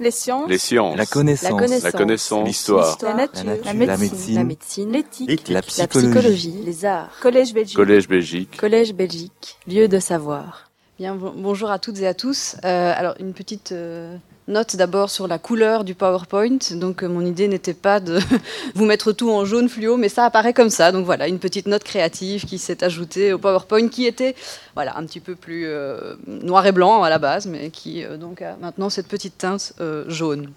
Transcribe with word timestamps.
Les 0.00 0.10
sciences. 0.10 0.48
Les 0.48 0.58
sciences. 0.58 0.96
La 0.96 1.04
connaissance. 1.06 1.82
La 1.84 1.92
connaissance. 1.92 2.40
La. 2.40 2.44
L'histoire. 2.46 2.98
La 3.02 3.14
nature. 3.14 3.44
La 3.44 3.52
nature. 3.52 3.66
La 3.66 3.72
La 3.84 3.96
médecine. 4.44 4.90
La 4.92 4.98
L'éthique. 4.98 5.48
La 5.48 5.54
la 5.54 5.62
psychologie. 5.62 6.08
psychologie, 6.10 6.54
les 6.64 6.84
arts. 6.86 7.10
Collège 7.20 7.52
Belgique. 7.52 7.76
Collège 7.76 8.08
Belgique. 8.08 8.56
Collège 8.56 8.94
Belgique, 8.94 9.58
lieu 9.68 9.88
de 9.88 9.98
savoir. 10.00 10.70
Bien, 10.98 11.14
bon- 11.14 11.34
bonjour 11.36 11.70
à 11.70 11.78
toutes 11.78 11.98
et 12.00 12.06
à 12.06 12.14
tous. 12.14 12.56
Euh, 12.64 12.92
alors, 12.96 13.14
une 13.20 13.34
petite 13.34 13.72
euh, 13.72 14.16
note 14.50 14.76
d'abord 14.76 15.08
sur 15.10 15.26
la 15.26 15.38
couleur 15.38 15.84
du 15.84 15.94
PowerPoint. 15.94 16.58
Donc, 16.72 17.02
euh, 17.02 17.08
mon 17.08 17.24
idée 17.24 17.48
n'était 17.48 17.74
pas 17.74 18.00
de 18.00 18.18
vous 18.74 18.84
mettre 18.84 19.12
tout 19.12 19.30
en 19.30 19.44
jaune 19.44 19.68
fluo, 19.68 19.96
mais 19.96 20.08
ça 20.08 20.24
apparaît 20.24 20.52
comme 20.52 20.70
ça. 20.70 20.92
Donc, 20.92 21.06
voilà, 21.06 21.28
une 21.28 21.38
petite 21.38 21.66
note 21.66 21.84
créative 21.84 22.44
qui 22.44 22.58
s'est 22.58 22.84
ajoutée 22.84 23.32
au 23.32 23.38
PowerPoint 23.38 23.88
qui 23.88 24.06
était 24.06 24.34
voilà, 24.74 24.96
un 24.98 25.06
petit 25.06 25.20
peu 25.20 25.34
plus 25.34 25.66
euh, 25.66 26.16
noir 26.26 26.66
et 26.66 26.72
blanc 26.72 27.02
à 27.02 27.10
la 27.10 27.18
base, 27.18 27.46
mais 27.46 27.70
qui 27.70 28.04
euh, 28.04 28.16
donc 28.16 28.42
a 28.42 28.56
maintenant 28.60 28.90
cette 28.90 29.08
petite 29.08 29.38
teinte 29.38 29.72
jaune. 30.08 30.50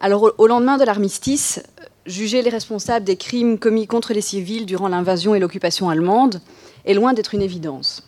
Alors, 0.00 0.34
au 0.38 0.46
lendemain 0.46 0.76
de 0.76 0.84
l'armistice, 0.84 1.62
juger 2.06 2.42
les 2.42 2.50
responsables 2.50 3.04
des 3.04 3.16
crimes 3.16 3.58
commis 3.58 3.86
contre 3.86 4.12
les 4.12 4.20
civils 4.20 4.66
durant 4.66 4.88
l'invasion 4.88 5.34
et 5.34 5.40
l'occupation 5.40 5.88
allemande 5.88 6.40
est 6.84 6.94
loin 6.94 7.14
d'être 7.14 7.34
une 7.34 7.42
évidence. 7.42 8.02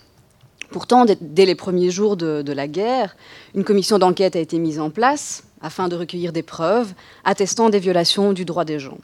Pourtant, 0.70 1.05
dès, 1.05 1.47
les 1.47 1.55
premiers 1.55 1.91
jours 1.91 2.16
de, 2.16 2.52
la 2.52 2.69
guerre, 2.69 3.16
une 3.55 3.65
commission 3.65 3.98
d'enquête 3.98 4.37
a 4.37 4.41
été 4.41 4.59
mise 4.59 4.80
en 4.80 4.91
place 4.91 5.45
afin 5.61 5.88
de 5.88 5.97
recueillir 5.97 6.33
des 6.33 6.43
preuves 6.43 6.93
attestant 7.24 7.70
des 7.70 7.79
violations 7.79 8.33
du 8.33 8.45
droit 8.45 8.65
des 8.65 8.79
gens. 8.79 8.98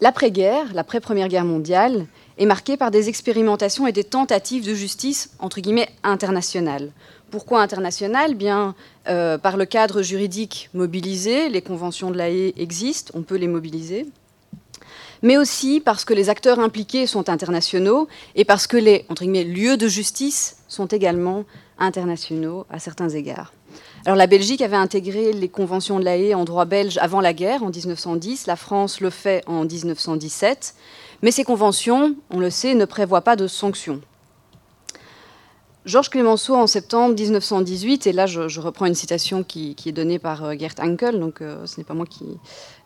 L'après-guerre, 0.00 0.66
l'après-première 0.74 1.28
guerre 1.28 1.44
mondiale, 1.44 2.06
est 2.36 2.46
marquée 2.46 2.76
par 2.76 2.90
des 2.90 3.08
expérimentations 3.08 3.86
et 3.86 3.92
des 3.92 4.04
tentatives 4.04 4.66
de 4.66 4.74
justice 4.74 5.30
entre 5.38 5.60
guillemets 5.60 5.88
internationales. 6.02 6.90
Pourquoi 7.30 7.62
internationales? 7.62 8.34
Bien 8.34 8.74
euh, 9.08 9.38
par 9.38 9.56
le 9.56 9.64
cadre 9.64 10.02
juridique 10.02 10.68
mobilisé, 10.74 11.48
les 11.48 11.62
conventions 11.62 12.10
de 12.10 12.18
la 12.18 12.30
Haye 12.30 12.52
existent, 12.56 13.12
on 13.14 13.22
peut 13.22 13.36
les 13.36 13.46
mobiliser 13.46 14.06
mais 15.22 15.36
aussi 15.36 15.80
parce 15.80 16.04
que 16.04 16.14
les 16.14 16.28
acteurs 16.28 16.58
impliqués 16.58 17.06
sont 17.06 17.28
internationaux 17.28 18.08
et 18.34 18.44
parce 18.44 18.66
que 18.66 18.76
les 18.76 19.04
lieux 19.44 19.76
de 19.76 19.88
justice 19.88 20.56
sont 20.68 20.86
également 20.86 21.44
internationaux 21.78 22.66
à 22.70 22.78
certains 22.78 23.08
égards. 23.08 23.52
Alors 24.04 24.16
la 24.16 24.26
Belgique 24.26 24.62
avait 24.62 24.76
intégré 24.76 25.32
les 25.32 25.48
conventions 25.48 26.00
de 26.00 26.04
la 26.04 26.16
Haye 26.16 26.34
en 26.34 26.44
droit 26.44 26.64
belge 26.64 26.98
avant 26.98 27.20
la 27.20 27.32
guerre, 27.32 27.62
en 27.62 27.70
1910. 27.70 28.46
La 28.46 28.56
France 28.56 29.00
le 29.00 29.10
fait 29.10 29.44
en 29.46 29.64
1917. 29.64 30.74
Mais 31.22 31.30
ces 31.30 31.44
conventions, 31.44 32.16
on 32.30 32.40
le 32.40 32.50
sait, 32.50 32.74
ne 32.74 32.84
prévoient 32.84 33.20
pas 33.20 33.36
de 33.36 33.46
sanctions. 33.46 34.00
Georges 35.84 36.10
Clemenceau, 36.10 36.54
en 36.54 36.68
septembre 36.68 37.16
1918, 37.18 38.06
et 38.06 38.12
là 38.12 38.26
je, 38.26 38.60
reprends 38.60 38.86
une 38.86 38.94
citation 38.94 39.42
qui, 39.42 39.74
est 39.84 39.92
donnée 39.92 40.20
par 40.20 40.44
euh, 40.44 40.54
Gert 40.56 40.74
Hankel, 40.78 41.18
donc 41.18 41.40
euh, 41.40 41.66
ce 41.66 41.78
n'est 41.78 41.84
pas 41.84 41.94
moi 41.94 42.06
qui, 42.06 42.24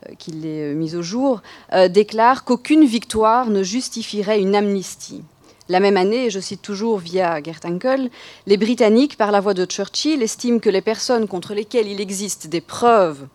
euh, 0.09 0.33
l'ai 0.33 0.73
mise 0.73 0.95
au 0.95 1.03
jour, 1.03 1.43
déclare 1.89 2.43
qu'aucune 2.43 2.85
victoire 2.85 3.49
ne 3.49 3.61
justifierait 3.61 4.41
une 4.41 4.55
amnistie. 4.55 5.23
La 5.69 5.79
même 5.79 5.95
année, 5.95 6.31
je 6.31 6.39
cite 6.39 6.63
toujours 6.63 6.97
via 6.97 7.41
Gert 7.43 7.59
Hankel, 7.65 8.09
les 8.47 8.57
Britanniques, 8.57 9.15
par 9.15 9.31
la 9.31 9.41
voix 9.41 9.53
de 9.53 9.65
Churchill, 9.65 10.23
estiment 10.23 10.59
que 10.59 10.69
les 10.69 10.81
personnes 10.81 11.27
contre 11.27 11.53
lesquelles 11.53 11.87
il 11.87 12.01
existe 12.01 12.47
des 12.47 12.61
preuves 12.61 13.27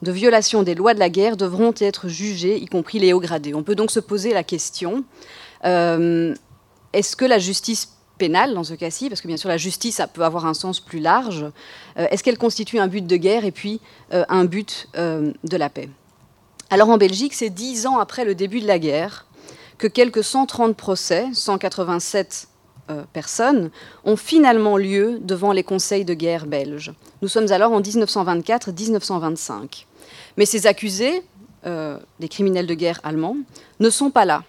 de 0.00 0.10
violation 0.10 0.62
des 0.62 0.74
lois 0.74 0.94
de 0.94 1.00
la 1.00 1.10
guerre 1.10 1.36
devront 1.36 1.74
être 1.78 2.08
jugées, 2.08 2.56
y 2.56 2.66
compris 2.66 2.98
les 2.98 3.12
hauts 3.12 3.20
gradés. 3.20 3.52
On 3.52 3.62
peut 3.62 3.74
donc 3.74 3.90
se 3.90 4.00
poser 4.00 4.32
la 4.32 4.42
question 4.42 5.04
est-ce 6.92 7.16
que 7.16 7.24
la 7.24 7.38
justice 7.38 7.88
pénale, 8.22 8.54
dans 8.54 8.62
ce 8.62 8.74
cas-ci, 8.74 9.08
parce 9.08 9.20
que 9.20 9.26
bien 9.26 9.36
sûr 9.36 9.48
la 9.48 9.56
justice 9.56 9.96
ça 9.96 10.06
peut 10.06 10.22
avoir 10.22 10.46
un 10.46 10.54
sens 10.54 10.78
plus 10.78 11.00
large, 11.00 11.44
euh, 11.98 12.06
est-ce 12.10 12.22
qu'elle 12.22 12.38
constitue 12.38 12.78
un 12.78 12.86
but 12.86 13.04
de 13.04 13.16
guerre 13.16 13.44
et 13.44 13.50
puis 13.50 13.80
euh, 14.12 14.24
un 14.28 14.44
but 14.44 14.86
euh, 14.96 15.32
de 15.42 15.56
la 15.56 15.68
paix? 15.68 15.88
Alors 16.70 16.88
en 16.88 16.98
Belgique, 16.98 17.34
c'est 17.34 17.50
dix 17.50 17.88
ans 17.88 17.98
après 17.98 18.24
le 18.24 18.36
début 18.36 18.60
de 18.60 18.68
la 18.68 18.78
guerre 18.78 19.26
que 19.78 19.88
quelques 19.88 20.22
130 20.22 20.76
procès, 20.76 21.26
187 21.34 22.46
euh, 22.90 23.02
personnes, 23.12 23.72
ont 24.04 24.16
finalement 24.16 24.76
lieu 24.76 25.18
devant 25.20 25.50
les 25.50 25.64
conseils 25.64 26.04
de 26.04 26.14
guerre 26.14 26.46
belges. 26.46 26.92
Nous 27.20 27.28
sommes 27.28 27.50
alors 27.50 27.72
en 27.72 27.80
1924-1925. 27.80 29.86
Mais 30.36 30.46
ces 30.46 30.68
accusés, 30.68 31.24
euh, 31.66 31.98
les 32.20 32.28
criminels 32.28 32.68
de 32.68 32.74
guerre 32.74 33.00
allemands, 33.02 33.38
ne 33.80 33.90
sont 33.90 34.10
pas 34.10 34.24
là. 34.24 34.44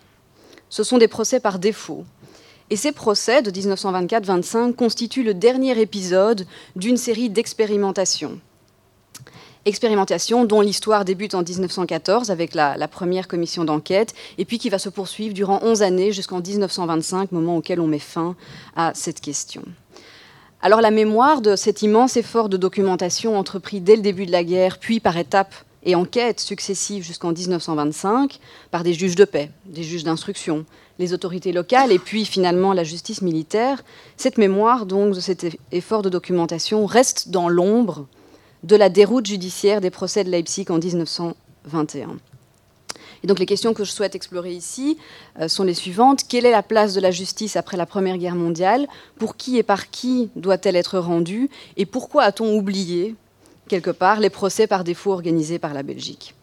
Ce 0.70 0.84
sont 0.84 1.00
des 1.00 1.08
procès 1.08 1.40
par 1.40 1.58
défaut. 1.58 2.06
Et 2.74 2.76
ces 2.76 2.92
procès 2.92 3.44
de 3.44 3.52
1924-25 3.52 4.74
constituent 4.74 5.22
le 5.22 5.36
dernier 5.36 5.80
épisode 5.80 6.48
d'une 6.76 6.98
série 6.98 7.30
d'expérimentations. 7.30 8.40
Expérimentation 9.66 10.44
dont 10.44 10.60
l'histoire 10.60 11.06
débute 11.06 11.36
en 11.36 11.44
1914 11.44 12.32
avec 12.32 12.56
la, 12.56 12.76
la 12.76 12.88
première 12.88 13.28
commission 13.28 13.64
d'enquête 13.64 14.16
et 14.40 14.46
puis 14.46 14.58
qui 14.58 14.72
va 14.72 14.80
se 14.80 14.90
poursuivre 14.90 15.36
durant 15.36 15.60
11 15.62 15.84
années 15.84 16.12
jusqu'en 16.12 16.42
1925, 16.42 17.32
moment 17.32 17.58
auquel 17.58 17.80
on 17.80 17.86
met 17.86 18.00
fin 18.00 18.36
à 18.76 18.92
cette 18.96 19.22
question. 19.22 19.62
Alors 20.64 20.82
la 20.82 20.90
mémoire 20.90 21.42
de 21.42 21.56
cet 21.56 21.84
immense 21.84 22.18
effort 22.18 22.50
de 22.50 22.58
documentation 22.58 23.38
entrepris 23.38 23.82
dès 23.82 23.98
le 23.98 24.02
début 24.02 24.26
de 24.26 24.32
la 24.32 24.44
guerre, 24.44 24.80
puis 24.80 25.00
par 25.00 25.16
étapes 25.16 25.54
et 25.84 25.96
enquêtes 25.96 26.40
successives 26.40 27.04
jusqu'en 27.04 27.32
1925 27.32 28.40
par 28.72 28.84
des 28.84 28.94
juges 28.94 29.16
de 29.16 29.26
paix, 29.26 29.52
des 29.66 29.84
juges 29.84 30.04
d'instruction, 30.04 30.66
les 31.00 31.14
autorités 31.14 31.52
locales 31.52 31.92
et 31.92 32.00
puis 32.00 32.26
finalement 32.26 32.74
la 32.74 32.84
justice 32.84 33.22
militaire, 33.22 33.84
cette 34.18 34.38
mémoire 34.38 34.86
donc 34.86 35.16
de 35.16 35.20
cet 35.20 35.46
effort 35.72 36.02
de 36.02 36.10
documentation 36.10 36.86
reste 36.86 37.30
dans 37.30 37.50
l'ombre 37.50 38.08
de 38.64 38.76
la 38.76 38.90
déroute 38.90 39.26
judiciaire 39.26 39.82
des 39.82 39.90
procès 39.90 40.24
de 40.24 40.30
Leipzig 40.30 40.66
en 40.70 40.78
1921. 40.78 42.18
Et 43.24 43.28
donc 43.28 43.40
les 43.40 43.46
questions 43.46 43.74
que 43.74 43.86
je 43.86 43.92
souhaite 43.92 44.16
explorer 44.16 44.52
ici 44.52 44.98
euh, 45.40 45.48
sont 45.48 45.64
les 45.64 45.74
suivantes. 45.74 46.24
Quelle 46.28 46.46
est 46.46 46.52
la 46.52 46.64
place 46.64 46.94
de 46.94 47.00
la 47.00 47.12
justice 47.12 47.56
après 47.56 47.78
la 47.78 47.86
Première 47.86 48.18
Guerre 48.18 48.36
mondiale? 48.36 48.88
Pour 49.18 49.38
qui 49.38 49.58
et 49.58 49.64
par 49.64 49.90
qui 49.90 50.30
doit-elle 50.36 50.76
être 50.76 51.00
rendue? 51.00 51.50
Et 51.78 51.86
pourquoi 51.86 52.24
a-t-on 52.24 52.54
oublié, 52.54 53.16
quelque 53.68 53.92
part, 53.92 54.20
les 54.20 54.30
procès 54.30 54.68
par 54.68 54.84
défaut 54.84 55.12
organisés 55.12 55.60
par 55.60 55.74
la 55.74 55.84
Belgique 55.84 56.36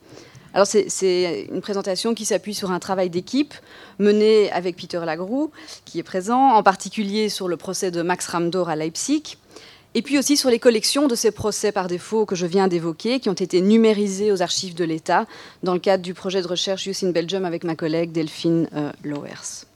alors 0.53 0.67
c'est 0.67 1.47
une 1.51 1.61
présentation 1.61 2.15
qui 2.15 2.25
s'appuie 2.25 2.55
sur 2.55 2.71
un 2.71 2.79
travail 2.79 3.11
d'équipe 3.11 3.55
mené 3.99 4.51
avec 4.51 4.77
Peter 4.77 5.01
Lagroux, 5.05 5.51
qui 5.85 5.99
est 5.99 6.03
présent, 6.03 6.51
en 6.55 6.63
particulier 6.63 7.29
sur 7.29 7.49
le 7.49 7.57
procès 7.57 7.91
de 7.91 8.03
Max 8.03 8.27
Ramdor 8.27 8.69
à 8.69 8.77
Leipzig, 8.77 9.37
et 9.95 10.03
puis 10.03 10.19
aussi 10.19 10.37
sur 10.37 10.51
les 10.51 10.59
collections 10.59 11.09
de 11.09 11.15
ces 11.15 11.31
procès 11.31 11.73
par 11.73 11.89
défaut 11.89 12.27
que 12.27 12.35
je 12.35 12.47
viens 12.47 12.69
d'évoquer, 12.69 13.21
qui 13.21 13.29
ont 13.29 13.35
été 13.35 13.61
numérisés 13.61 14.33
aux 14.33 14.43
archives 14.43 14.75
de 14.75 14.85
l'État 14.85 15.27
dans 15.63 15.75
le 15.75 15.81
cadre 15.81 16.03
du 16.03 16.15
projet 16.15 16.43
de 16.43 16.49
recherche 16.49 16.87
Youth 16.87 17.03
in 17.03 17.11
Belgium 17.11 17.45
avec 17.45 17.65
ma 17.65 17.77
collègue 17.77 18.13
Delphine 18.13 18.69
euh, 18.75 18.93
Lowers. 19.05 19.70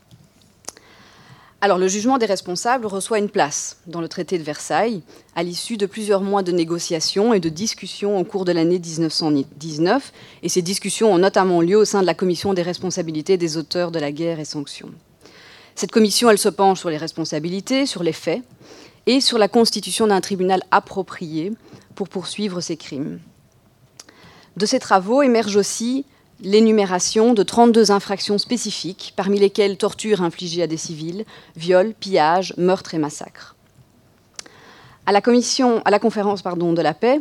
Le 1.67 1.89
jugement 1.89 2.19
des 2.19 2.27
responsables 2.27 2.85
reçoit 2.85 3.19
une 3.19 3.31
place 3.31 3.79
dans 3.87 4.03
le 4.03 4.09
traité 4.09 4.37
de 4.37 4.43
Versailles, 4.43 5.03
à 5.35 5.43
l'issue 5.43 5.79
de 5.79 5.87
plusieurs 5.87 6.21
mois 6.21 6.43
de 6.43 6.53
négociations 6.53 7.33
et 7.33 7.41
de 7.41 7.49
discussions 7.49 8.19
au 8.19 8.25
cours 8.25 8.45
de 8.45 8.53
l'année 8.53 8.79
1919. 8.79 10.13
Et 10.43 10.51
ces 10.51 10.61
discussions 10.61 11.11
ont 11.11 11.19
notamment 11.19 11.63
lieu 11.63 11.79
au 11.79 11.87
sein 11.87 12.03
de 12.03 12.07
la 12.07 12.13
commission 12.13 12.53
des 12.53 12.63
responsabilités 12.63 13.39
des 13.39 13.57
auteurs 13.57 13.91
de 13.91 13.99
la 13.99 14.13
guerre 14.13 14.41
et 14.41 14.45
sanctions. 14.45 14.91
Cette 15.75 15.91
commission, 15.91 16.29
elle 16.29 16.39
se 16.39 16.51
penche 16.51 16.81
sur 16.81 16.91
les 16.91 16.99
responsabilités, 16.99 17.87
sur 17.87 18.03
les 18.03 18.13
faits, 18.13 18.43
et 19.07 19.21
sur 19.21 19.39
la 19.39 19.49
constitution 19.49 20.07
d'un 20.07 20.21
tribunal 20.21 20.63
approprié 20.71 21.53
pour 21.95 22.11
poursuivre 22.11 22.61
ces 22.61 22.77
crimes. 22.77 23.21
De 24.59 24.67
ces 24.67 24.81
travaux 24.81 25.23
émerge 25.23 25.57
aussi 25.57 26.05
l'énumération 26.41 27.35
de 27.35 27.43
32 27.43 27.91
infractions 27.91 28.39
spécifiques, 28.39 29.13
parmi 29.17 29.39
lesquelles 29.39 29.77
torture 29.77 30.23
infligée 30.23 30.63
à 30.63 30.67
des 30.67 30.77
civils, 30.77 31.25
viol, 31.57 31.95
pillage, 31.99 32.55
meurtre 32.57 32.95
et 32.95 32.99
massacre. 32.99 33.57
À 35.07 35.13
la, 35.13 35.21
conférence 35.21 36.43
de 36.43 36.83
la 36.83 36.95
paix, 36.95 37.21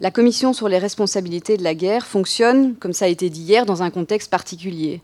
la 0.00 0.10
commission 0.10 0.52
sur 0.52 0.68
les 0.68 0.78
responsabilités 0.78 1.56
de 1.56 1.62
la 1.62 1.74
guerre 1.74 2.06
fonctionne, 2.06 2.74
comme 2.74 2.92
ça 2.92 3.04
a 3.04 3.08
été 3.08 3.30
dit 3.30 3.42
hier, 3.42 3.66
dans 3.66 3.82
un 3.82 3.90
contexte 3.90 4.30
particulier. 4.30 5.00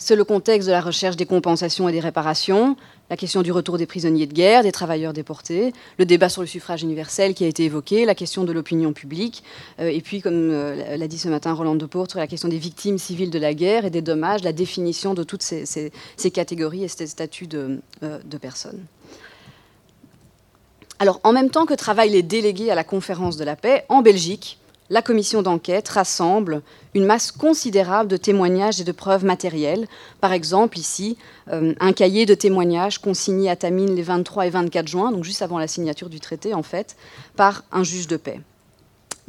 C'est 0.00 0.14
le 0.14 0.22
contexte 0.22 0.68
de 0.68 0.72
la 0.72 0.80
recherche 0.80 1.16
des 1.16 1.26
compensations 1.26 1.88
et 1.88 1.92
des 1.92 1.98
réparations, 1.98 2.76
la 3.10 3.16
question 3.16 3.42
du 3.42 3.50
retour 3.50 3.78
des 3.78 3.86
prisonniers 3.86 4.28
de 4.28 4.32
guerre, 4.32 4.62
des 4.62 4.70
travailleurs 4.70 5.12
déportés, 5.12 5.72
le 5.98 6.06
débat 6.06 6.28
sur 6.28 6.40
le 6.40 6.46
suffrage 6.46 6.84
universel 6.84 7.34
qui 7.34 7.44
a 7.44 7.48
été 7.48 7.64
évoqué, 7.64 8.04
la 8.04 8.14
question 8.14 8.44
de 8.44 8.52
l'opinion 8.52 8.92
publique, 8.92 9.42
euh, 9.80 9.88
et 9.88 10.00
puis, 10.00 10.20
comme 10.20 10.50
euh, 10.52 10.96
l'a 10.96 11.08
dit 11.08 11.18
ce 11.18 11.28
matin 11.28 11.52
Roland 11.52 11.74
de 11.74 11.84
Porte, 11.84 12.12
sur 12.12 12.20
la 12.20 12.28
question 12.28 12.48
des 12.48 12.58
victimes 12.58 12.96
civiles 12.96 13.30
de 13.30 13.40
la 13.40 13.54
guerre 13.54 13.86
et 13.86 13.90
des 13.90 14.02
dommages, 14.02 14.44
la 14.44 14.52
définition 14.52 15.14
de 15.14 15.24
toutes 15.24 15.42
ces 15.42 16.30
catégories 16.32 16.84
et 16.84 16.88
ces 16.88 17.08
statuts 17.08 17.48
de, 17.48 17.80
euh, 18.04 18.20
de 18.24 18.38
personnes. 18.38 18.84
Alors, 21.00 21.20
en 21.24 21.32
même 21.32 21.50
temps 21.50 21.66
que 21.66 21.74
travaillent 21.74 22.10
les 22.10 22.22
délégués 22.22 22.70
à 22.70 22.76
la 22.76 22.84
conférence 22.84 23.36
de 23.36 23.44
la 23.44 23.56
paix, 23.56 23.84
en 23.88 24.02
Belgique, 24.02 24.58
la 24.90 25.02
commission 25.02 25.42
d'enquête 25.42 25.88
rassemble 25.88 26.62
une 26.94 27.04
masse 27.04 27.30
considérable 27.30 28.08
de 28.08 28.16
témoignages 28.16 28.80
et 28.80 28.84
de 28.84 28.92
preuves 28.92 29.24
matérielles. 29.24 29.86
Par 30.20 30.32
exemple, 30.32 30.78
ici, 30.78 31.16
euh, 31.52 31.74
un 31.80 31.92
cahier 31.92 32.26
de 32.26 32.34
témoignages 32.34 32.98
consigné 32.98 33.50
à 33.50 33.56
Tamine 33.56 33.94
les 33.94 34.02
23 34.02 34.46
et 34.46 34.50
24 34.50 34.88
juin, 34.88 35.12
donc 35.12 35.24
juste 35.24 35.42
avant 35.42 35.58
la 35.58 35.68
signature 35.68 36.08
du 36.08 36.20
traité 36.20 36.54
en 36.54 36.62
fait, 36.62 36.96
par 37.36 37.64
un 37.70 37.84
juge 37.84 38.06
de 38.06 38.16
paix. 38.16 38.40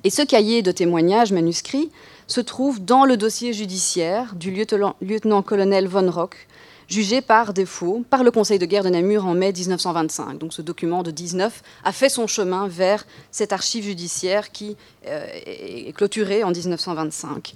Et 0.05 0.09
ce 0.09 0.21
cahier 0.21 0.61
de 0.61 0.71
témoignages 0.71 1.33
manuscrit 1.33 1.91
se 2.27 2.39
trouve 2.39 2.83
dans 2.83 3.05
le 3.05 3.17
dossier 3.17 3.53
judiciaire 3.53 4.35
du 4.35 4.51
lieutenant-colonel 4.51 5.87
von 5.87 6.09
Rock, 6.09 6.47
jugé 6.89 7.21
par 7.21 7.53
défaut 7.53 8.03
par 8.09 8.23
le 8.23 8.31
Conseil 8.31 8.59
de 8.59 8.65
guerre 8.65 8.83
de 8.83 8.89
Namur 8.89 9.25
en 9.25 9.35
mai 9.35 9.53
1925. 9.53 10.37
Donc 10.37 10.53
ce 10.53 10.61
document 10.61 11.03
de 11.03 11.11
19 11.11 11.61
a 11.83 11.91
fait 11.91 12.09
son 12.09 12.27
chemin 12.27 12.67
vers 12.67 13.05
cette 13.31 13.53
archive 13.53 13.83
judiciaire 13.85 14.51
qui 14.51 14.75
euh, 15.07 15.25
est 15.45 15.95
clôturée 15.95 16.43
en 16.43 16.51
1925. 16.51 17.53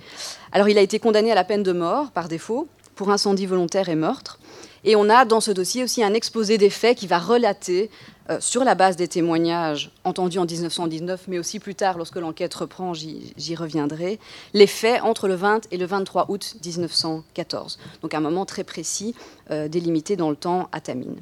Alors 0.52 0.70
il 0.70 0.78
a 0.78 0.82
été 0.82 1.00
condamné 1.00 1.32
à 1.32 1.36
la 1.36 1.44
peine 1.44 1.64
de 1.64 1.72
mort 1.72 2.12
par 2.12 2.28
défaut 2.28 2.68
pour 2.96 3.10
incendie 3.10 3.48
volontaire 3.48 3.90
et 3.90 3.96
meurtre. 3.96 4.40
Et 4.86 4.96
on 4.96 5.10
a 5.10 5.26
dans 5.26 5.40
ce 5.40 5.52
dossier 5.52 5.84
aussi 5.84 6.04
un 6.04 6.14
exposé 6.14 6.58
des 6.58 6.70
faits 6.70 6.98
qui 6.98 7.08
va 7.08 7.20
relater 7.20 7.90
euh, 8.30 8.38
sur 8.40 8.64
la 8.64 8.76
base 8.76 8.96
des 8.96 9.08
témoignages 9.08 9.92
entendus 10.04 10.40
en 10.40 10.46
1919, 10.46 11.26
mais 11.28 11.40
aussi 11.40 11.60
plus 11.60 11.76
tard, 11.76 11.98
lorsque 11.98 12.16
l'enquête 12.16 12.54
reprend, 12.54 12.94
j'y 12.94 13.56
reviendrai, 13.56 14.20
les 14.54 14.68
faits 14.68 15.02
entre 15.04 15.28
le 15.28 15.36
20 15.36 15.68
et 15.72 15.78
le 15.78 15.86
23 15.86 16.28
août 16.30 16.56
1914. 16.64 17.80
Donc 18.02 18.14
un 18.14 18.20
moment 18.20 18.46
très 18.46 18.64
précis, 18.64 19.16
euh, 19.52 19.68
délimité 19.68 20.16
dans 20.16 20.30
le 20.30 20.36
temps 20.36 20.70
à 20.72 20.82
Tamine. 20.82 21.18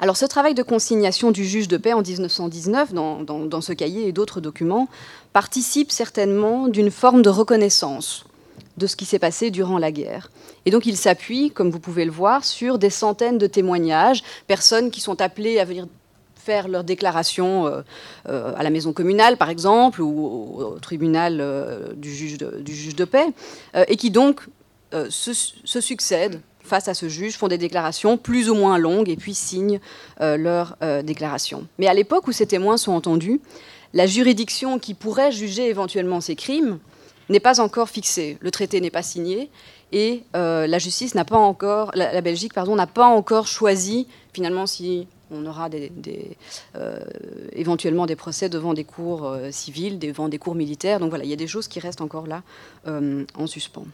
Alors 0.00 0.16
ce 0.16 0.24
travail 0.24 0.54
de 0.54 0.62
consignation 0.62 1.30
du 1.30 1.44
juge 1.44 1.68
de 1.68 1.76
paix 1.76 1.92
en 1.92 2.02
1919, 2.02 2.94
dans, 2.94 3.22
dans 3.22 3.60
ce 3.60 3.72
cahier 3.72 4.08
et 4.08 4.12
d'autres 4.12 4.40
documents, 4.40 4.88
participe 5.32 5.92
certainement 5.92 6.68
d'une 6.68 6.90
forme 6.90 7.22
de 7.22 7.28
reconnaissance 7.28 8.24
de 8.80 8.86
ce 8.88 8.96
qui 8.96 9.04
s'est 9.04 9.20
passé 9.20 9.50
durant 9.50 9.78
la 9.78 9.92
guerre. 9.92 10.30
Et 10.66 10.70
donc 10.70 10.86
il 10.86 10.96
s'appuie, 10.96 11.50
comme 11.50 11.70
vous 11.70 11.78
pouvez 11.78 12.04
le 12.04 12.10
voir, 12.10 12.44
sur 12.44 12.78
des 12.78 12.90
centaines 12.90 13.38
de 13.38 13.46
témoignages, 13.46 14.24
personnes 14.48 14.90
qui 14.90 15.00
sont 15.00 15.20
appelées 15.20 15.60
à 15.60 15.64
venir 15.64 15.86
faire 16.34 16.68
leur 16.68 16.84
déclaration 16.84 17.66
euh, 17.66 17.82
euh, 18.28 18.52
à 18.56 18.62
la 18.62 18.70
maison 18.70 18.92
communale, 18.92 19.36
par 19.36 19.50
exemple, 19.50 20.00
ou 20.00 20.56
au, 20.58 20.78
tribunal 20.80 21.38
euh, 21.40 21.92
du, 21.94 22.12
juge 22.12 22.38
de, 22.38 23.04
paix, 23.04 23.26
et 23.86 23.96
qui 23.96 24.10
donc 24.10 24.46
se, 24.92 25.32
se, 25.32 25.80
succèdent 25.80 26.40
face 26.62 26.88
à 26.88 26.94
ce 26.94 27.08
juge, 27.08 27.36
font 27.36 27.48
des 27.48 27.58
déclarations 27.58 28.16
plus 28.16 28.48
ou 28.48 28.54
moins 28.54 28.78
longues 28.78 29.08
et 29.08 29.16
puis 29.16 29.34
signent 29.34 29.80
leur 30.20 30.76
déclaration. 31.04 31.66
Mais 31.78 31.86
à 31.86 31.94
l'époque 31.94 32.26
où 32.26 32.32
ces 32.32 32.46
témoins 32.46 32.76
sont 32.76 32.92
entendus, 32.92 33.40
la 33.92 34.06
juridiction 34.06 34.78
qui 34.78 34.94
pourrait 34.94 35.32
juger 35.32 35.68
éventuellement 35.68 36.20
ces 36.20 36.36
crimes 36.36 36.78
n'est 37.30 37.40
pas 37.40 37.60
encore 37.60 37.88
fixé. 37.88 38.36
Le 38.40 38.50
traité 38.50 38.80
n'est 38.80 38.90
pas 38.90 39.02
signé 39.02 39.50
et 39.92 40.24
euh, 40.36 40.66
la 40.66 40.78
justice 40.78 41.14
n'a 41.14 41.24
pas 41.24 41.38
encore, 41.38 41.90
la, 41.94 42.20
Belgique 42.20 42.56
n'a 42.56 42.86
pas 42.86 43.06
encore 43.06 43.46
choisi 43.46 44.06
finalement 44.32 44.66
si 44.66 45.06
on 45.32 45.46
aura 45.46 45.68
euh, 46.76 46.98
éventuellement 47.52 48.06
des 48.06 48.16
procès 48.16 48.48
devant 48.48 48.74
des 48.74 48.84
cours 48.84 49.26
euh, 49.26 49.50
civils, 49.50 49.98
devant 49.98 50.28
des 50.28 50.38
cours 50.38 50.54
militaires. 50.54 51.00
Donc 51.00 51.10
voilà, 51.10 51.24
il 51.24 51.30
y 51.30 51.32
a 51.32 51.36
des 51.36 51.46
choses 51.46 51.68
qui 51.68 51.80
restent 51.80 52.00
encore 52.00 52.26
là 52.26 52.42
en 52.86 53.46
suspens. 53.46 53.86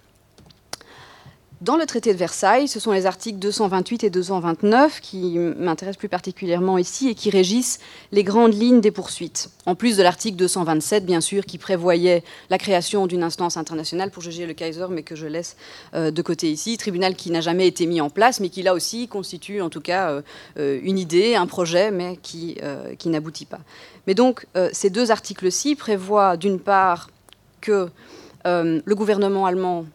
Dans 1.62 1.78
le 1.78 1.86
traité 1.86 2.12
de 2.12 2.18
Versailles, 2.18 2.68
ce 2.68 2.78
sont 2.78 2.92
les 2.92 3.06
articles 3.06 3.38
228 3.38 4.04
et 4.04 4.10
229 4.10 5.00
qui 5.00 5.38
m'intéressent 5.38 5.96
plus 5.98 6.10
particulièrement 6.10 6.76
ici 6.76 7.08
et 7.08 7.14
qui 7.14 7.30
régissent 7.30 7.80
les 8.12 8.24
grandes 8.24 8.52
lignes 8.52 8.82
des 8.82 8.90
poursuites. 8.90 9.48
En 9.64 9.74
plus 9.74 9.96
de 9.96 10.02
l'article 10.02 10.36
227, 10.36 11.06
bien 11.06 11.22
sûr, 11.22 11.46
qui 11.46 11.56
prévoyait 11.56 12.22
la 12.50 12.58
création 12.58 13.06
d'une 13.06 13.22
instance 13.22 13.56
internationale 13.56 14.10
pour 14.10 14.22
juger 14.22 14.44
le 14.44 14.52
Kaiser, 14.52 14.84
mais 14.90 15.02
que 15.02 15.16
je 15.16 15.26
laisse 15.26 15.56
euh, 15.94 16.10
de 16.10 16.20
côté 16.20 16.50
ici, 16.50 16.76
tribunal 16.76 17.16
qui 17.16 17.30
n'a 17.30 17.40
jamais 17.40 17.66
été 17.66 17.86
mis 17.86 18.02
en 18.02 18.10
place, 18.10 18.38
mais 18.40 18.50
qui 18.50 18.62
là 18.62 18.74
aussi 18.74 19.08
constitue 19.08 19.62
en 19.62 19.70
tout 19.70 19.80
cas 19.80 20.10
euh, 20.10 20.22
euh, 20.58 20.78
une 20.82 20.98
idée, 20.98 21.36
un 21.36 21.46
projet, 21.46 21.90
mais 21.90 22.18
qui, 22.18 22.58
qui 22.98 23.08
n'aboutit 23.08 23.46
pas. 23.46 23.60
Mais 24.06 24.14
donc, 24.14 24.46
ces 24.72 24.90
deux 24.90 25.10
articles-ci 25.10 25.74
prévoient 25.74 26.36
d'une 26.36 26.60
part 26.60 27.10
que 27.60 27.88
le 28.44 28.94
gouvernement 28.94 29.46
allemand 29.46 29.86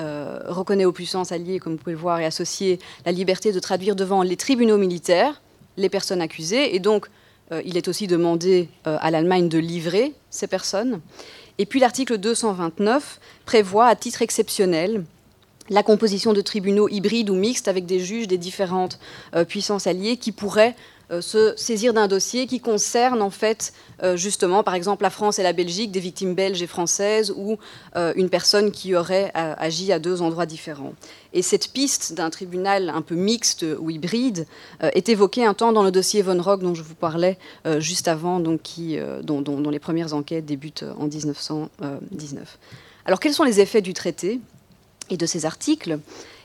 euh, 0.00 0.40
reconnaît 0.46 0.84
aux 0.84 0.92
puissances 0.92 1.32
alliées, 1.32 1.58
comme 1.58 1.72
vous 1.72 1.78
pouvez 1.78 1.92
le 1.92 1.98
voir, 1.98 2.20
et 2.20 2.24
associées, 2.24 2.78
la 3.04 3.12
liberté 3.12 3.52
de 3.52 3.60
traduire 3.60 3.94
devant 3.94 4.22
les 4.22 4.36
tribunaux 4.36 4.78
militaires 4.78 5.40
les 5.76 5.88
personnes 5.88 6.20
accusées. 6.20 6.74
Et 6.74 6.78
donc, 6.78 7.06
euh, 7.52 7.62
il 7.64 7.76
est 7.76 7.88
aussi 7.88 8.06
demandé 8.06 8.68
euh, 8.86 8.96
à 9.00 9.10
l'Allemagne 9.10 9.48
de 9.48 9.58
livrer 9.58 10.12
ces 10.30 10.46
personnes. 10.46 11.00
Et 11.58 11.66
puis 11.66 11.80
l'article 11.80 12.18
229 12.18 13.20
prévoit, 13.44 13.86
à 13.86 13.94
titre 13.94 14.22
exceptionnel, 14.22 15.04
la 15.68 15.82
composition 15.82 16.32
de 16.32 16.40
tribunaux 16.40 16.88
hybrides 16.88 17.30
ou 17.30 17.34
mixtes 17.34 17.68
avec 17.68 17.86
des 17.86 18.00
juges 18.00 18.26
des 18.26 18.38
différentes 18.38 18.98
puissances 19.46 19.86
alliées 19.86 20.16
qui 20.16 20.32
pourraient 20.32 20.74
se 21.20 21.54
saisir 21.56 21.92
d'un 21.92 22.06
dossier 22.06 22.46
qui 22.46 22.60
concerne 22.60 23.20
en 23.20 23.30
fait 23.30 23.72
euh, 24.02 24.16
justement 24.16 24.62
par 24.62 24.74
exemple 24.74 25.02
la 25.02 25.10
France 25.10 25.38
et 25.38 25.42
la 25.42 25.52
Belgique, 25.52 25.90
des 25.90 26.00
victimes 26.00 26.34
belges 26.34 26.62
et 26.62 26.66
françaises 26.66 27.32
ou 27.36 27.58
euh, 27.96 28.12
une 28.14 28.30
personne 28.30 28.70
qui 28.70 28.94
aurait 28.94 29.32
agi 29.34 29.92
à 29.92 29.98
deux 29.98 30.22
endroits 30.22 30.46
différents. 30.46 30.94
Et 31.32 31.42
cette 31.42 31.72
piste 31.72 32.14
d'un 32.14 32.30
tribunal 32.30 32.90
un 32.90 33.02
peu 33.02 33.14
mixte 33.14 33.64
ou 33.78 33.90
hybride 33.90 34.46
est 34.80 35.08
évoquée 35.08 35.44
un 35.44 35.54
temps 35.54 35.72
dans 35.72 35.82
le 35.82 35.90
dossier 35.90 36.22
Von 36.22 36.40
Rock 36.42 36.60
dont 36.60 36.74
je 36.74 36.82
vous 36.82 36.96
parlais 36.96 37.38
juste 37.78 38.08
avant, 38.08 38.40
donc 38.40 38.62
qui, 38.62 38.98
dont, 39.22 39.40
dont, 39.40 39.70
les 39.70 39.78
premières 39.78 40.12
enquêtes 40.12 40.44
débutent 40.44 40.84
en 40.98 41.06
1919. 41.06 42.58
Alors 43.04 43.20
quels 43.20 43.32
sont 43.32 43.44
les 43.44 43.60
effets 43.60 43.80
du 43.80 43.94
traité 43.94 44.40
et 45.08 45.16
de 45.16 45.26
ces 45.26 45.46
articles? 45.46 46.00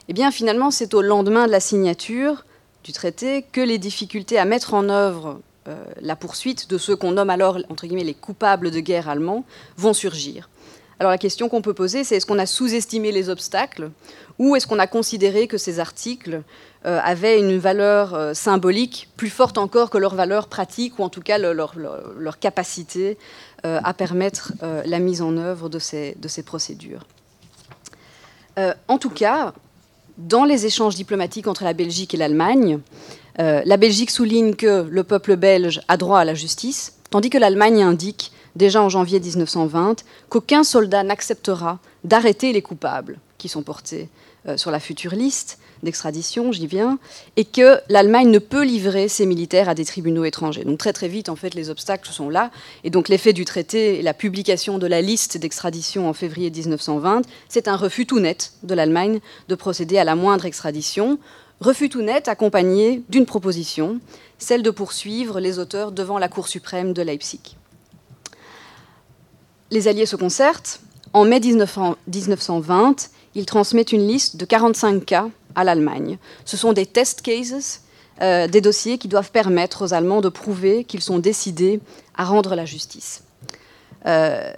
Eh 0.08 0.14
bien 0.14 0.30
finalement 0.30 0.70
c'est 0.70 0.94
au 0.94 1.02
lendemain 1.02 1.48
de 1.48 1.52
la 1.52 1.60
signature 1.60 2.46
du 2.86 2.94
traité 2.94 3.42
que 3.42 3.62
les 3.62 3.80
difficultés 3.80 4.38
à 4.38 4.46
mettre 4.46 4.76
en 4.76 4.90
œuvre 4.90 5.42
euh, 5.68 5.84
la 6.02 6.16
poursuite 6.16 6.70
de 6.70 6.78
ceux 6.78 6.96
qu'on 6.96 7.14
nomme 7.14 7.32
alors 7.32 7.58
entre 7.70 7.88
guillemets 7.88 8.04
les 8.04 8.14
coupables 8.14 8.70
de 8.70 8.80
guerre 8.80 9.10
allemands 9.10 9.44
vont 9.76 9.94
surgir. 9.94 10.50
Alors 11.00 11.12
la 11.12 11.18
question 11.18 11.50
qu'on 11.50 11.64
peut 11.64 11.74
poser, 11.74 12.04
c'est 12.04 12.16
est-ce 12.16 12.28
qu'on 12.28 12.38
a 12.38 12.46
sous-estimé 12.46 13.12
les 13.12 13.30
obstacles 13.30 13.90
ou 14.38 14.56
est-ce 14.56 14.68
qu'on 14.68 14.78
a 14.78 14.86
considéré 14.86 15.48
que 15.48 15.58
ces 15.58 15.80
articles 15.80 16.44
euh, 16.86 17.00
avaient 17.04 17.40
une 17.40 17.58
valeur 17.58 18.14
euh, 18.14 18.36
symbolique 18.36 19.10
plus 19.18 19.32
forte 19.32 19.58
encore 19.58 19.90
que 19.90 19.98
leur 19.98 20.14
valeur 20.14 20.48
pratique 20.48 21.00
ou 21.00 21.04
en 21.04 21.10
tout 21.10 21.22
cas 21.22 21.40
leur, 21.40 21.74
capacité 22.40 23.18
à 23.64 23.96
permettre 23.96 24.54
la 24.62 25.00
mise 25.00 25.24
en 25.24 25.38
œuvre 25.38 25.70
de 25.70 25.80
ces, 25.80 26.16
de 26.20 26.28
ces 26.28 26.44
procédures? 26.44 27.08
En 28.88 29.00
tout 29.00 29.10
cas, 29.10 29.56
dans 30.18 30.46
les 30.46 30.66
échanges 30.66 30.96
diplomatiques 30.96 31.48
entre 31.48 31.64
la 31.64 31.74
Belgique 31.74 32.14
et 32.14 32.18
l'Allemagne, 32.18 32.80
euh, 33.40 33.62
la 33.66 33.78
Belgique 33.78 34.12
souligne 34.12 34.56
que 34.56 34.88
le 34.90 35.04
peuple 35.04 35.36
belge 35.36 35.82
a 35.88 35.98
droit 35.98 36.20
à 36.20 36.26
la 36.26 36.34
justice, 36.34 36.94
tandis 37.10 37.30
que 37.30 37.38
l'Allemagne 37.38 37.84
indique, 37.84 38.32
déjà 38.56 38.82
en 38.82 38.90
janvier 38.90 39.20
1920, 39.20 40.04
qu'aucun 40.30 40.64
soldat 40.64 41.04
n'acceptera 41.04 41.80
d'arrêter 42.04 42.54
les 42.54 42.62
coupables 42.62 43.20
qui 43.38 43.50
sont 43.50 43.64
portés 43.64 44.10
sur 44.58 44.72
la 44.72 44.80
future 44.80 45.16
liste 45.16 45.60
d'extradition, 45.84 46.52
j'y 46.52 46.68
viens, 46.68 47.00
et 47.36 47.46
que 47.46 47.80
l'Allemagne 47.90 48.30
ne 48.30 48.40
peut 48.40 48.64
livrer 48.64 49.08
ses 49.08 49.26
militaires 49.26 49.70
à 49.70 49.76
des 49.76 49.86
tribunaux 49.86 50.26
étrangers. 50.26 50.64
Donc 50.64 50.80
très 50.80 50.94
très 50.94 51.08
vite, 51.08 51.30
en 51.30 51.36
fait, 51.36 51.54
les 51.54 51.70
obstacles 51.70 52.10
sont 52.12 52.30
là, 52.30 52.52
et 52.84 52.90
donc 52.90 53.10
l'effet 53.10 53.34
du 53.34 53.46
traité 53.46 54.00
et 54.00 54.02
la 54.02 54.14
publication 54.14 54.78
de 54.78 54.88
la 54.88 55.02
liste 55.02 55.38
d'extradition 55.38 56.10
en 56.10 56.14
février 56.14 56.50
1920, 56.50 57.22
c'est 57.50 57.68
un 57.68 57.76
refus 57.76 58.06
tout 58.06 58.20
net 58.20 58.54
de 58.64 58.74
l'Allemagne 58.74 59.20
de 59.48 59.56
procéder 59.56 59.98
à 59.98 60.04
la 60.04 60.16
moindre 60.16 60.46
extradition, 60.46 61.20
refus 61.60 61.90
tout 61.90 62.02
net 62.02 62.28
accompagné 62.28 63.04
d'une 63.10 63.26
proposition, 63.26 64.00
celle 64.38 64.64
de 64.64 64.72
poursuivre 64.72 65.40
les 65.40 65.60
auteurs 65.60 65.92
devant 65.92 66.18
la 66.18 66.28
Cour 66.28 66.48
suprême 66.48 66.94
de 66.94 67.02
Leipzig. 67.02 67.58
Les 69.72 69.88
Alliés 69.88 70.06
se 70.06 70.16
concertent. 70.16 70.80
En 71.16 71.24
mai 71.24 71.40
1920, 71.40 73.10
ils 73.36 73.46
transmettent 73.46 73.94
une 73.94 74.06
liste 74.06 74.36
de 74.36 74.44
45 74.44 75.06
cas 75.06 75.30
à 75.56 75.64
l'Allemagne. 75.64 76.18
Ce 76.44 76.58
sont 76.58 76.74
des 76.74 76.86
test 76.86 77.22
cases, 77.22 77.84
euh, 78.22 78.50
des 78.50 78.60
dossiers 78.60 78.98
qui 78.98 79.08
doivent 79.08 79.32
permettre 79.32 79.86
aux 79.86 79.94
Allemands 79.94 80.20
de 80.20 80.28
prouver 80.28 80.84
qu'ils 80.84 81.00
sont 81.00 81.18
décidés 81.18 81.80
à 82.16 82.26
rendre 82.26 82.54
la 82.54 82.66
justice. 82.66 83.24
Euh, 84.06 84.52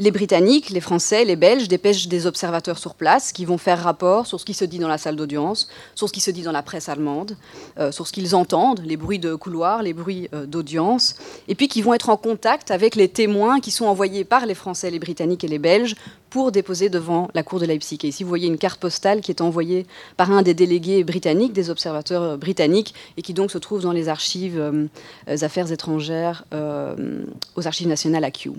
les 0.00 0.10
Britanniques, 0.10 0.70
les 0.70 0.80
Français, 0.80 1.26
les 1.26 1.36
Belges 1.36 1.68
dépêchent 1.68 2.08
des 2.08 2.26
observateurs 2.26 2.78
sur 2.78 2.94
place 2.94 3.32
qui 3.32 3.44
vont 3.44 3.58
faire 3.58 3.82
rapport 3.82 4.26
sur 4.26 4.40
ce 4.40 4.46
qui 4.46 4.54
se 4.54 4.64
dit 4.64 4.78
dans 4.78 4.88
la 4.88 4.96
salle 4.96 5.14
d'audience, 5.14 5.68
sur 5.94 6.08
ce 6.08 6.12
qui 6.14 6.22
se 6.22 6.30
dit 6.30 6.40
dans 6.40 6.52
la 6.52 6.62
presse 6.62 6.88
allemande, 6.88 7.36
euh, 7.78 7.92
sur 7.92 8.06
ce 8.06 8.12
qu'ils 8.12 8.34
entendent, 8.34 8.80
les 8.82 8.96
bruits 8.96 9.18
de 9.18 9.34
couloir, 9.34 9.82
les 9.82 9.92
bruits 9.92 10.30
euh, 10.32 10.46
d'audience, 10.46 11.16
et 11.48 11.54
puis 11.54 11.68
qui 11.68 11.82
vont 11.82 11.92
être 11.92 12.08
en 12.08 12.16
contact 12.16 12.70
avec 12.70 12.96
les 12.96 13.08
témoins 13.08 13.60
qui 13.60 13.70
sont 13.70 13.84
envoyés 13.84 14.24
par 14.24 14.46
les 14.46 14.54
Français, 14.54 14.90
les 14.90 14.98
Britanniques 14.98 15.44
et 15.44 15.48
les 15.48 15.58
Belges 15.58 15.94
pour 16.30 16.50
déposer 16.50 16.88
devant 16.88 17.28
la 17.34 17.42
cour 17.42 17.60
de 17.60 17.66
Leipzig. 17.66 17.98
Et 18.04 18.08
ici, 18.08 18.22
vous 18.22 18.30
voyez 18.30 18.48
une 18.48 18.56
carte 18.56 18.80
postale 18.80 19.20
qui 19.20 19.30
est 19.30 19.42
envoyée 19.42 19.86
par 20.16 20.32
un 20.32 20.40
des 20.40 20.54
délégués 20.54 21.04
britanniques, 21.04 21.52
des 21.52 21.68
observateurs 21.68 22.22
euh, 22.22 22.36
britanniques, 22.38 22.94
et 23.18 23.22
qui 23.22 23.34
donc 23.34 23.50
se 23.50 23.58
trouve 23.58 23.82
dans 23.82 23.92
les 23.92 24.08
archives 24.08 24.88
affaires 25.26 25.70
étrangères, 25.70 26.46
aux 26.52 27.66
archives 27.66 27.88
nationales 27.88 28.24
à 28.24 28.30
Kew. 28.30 28.54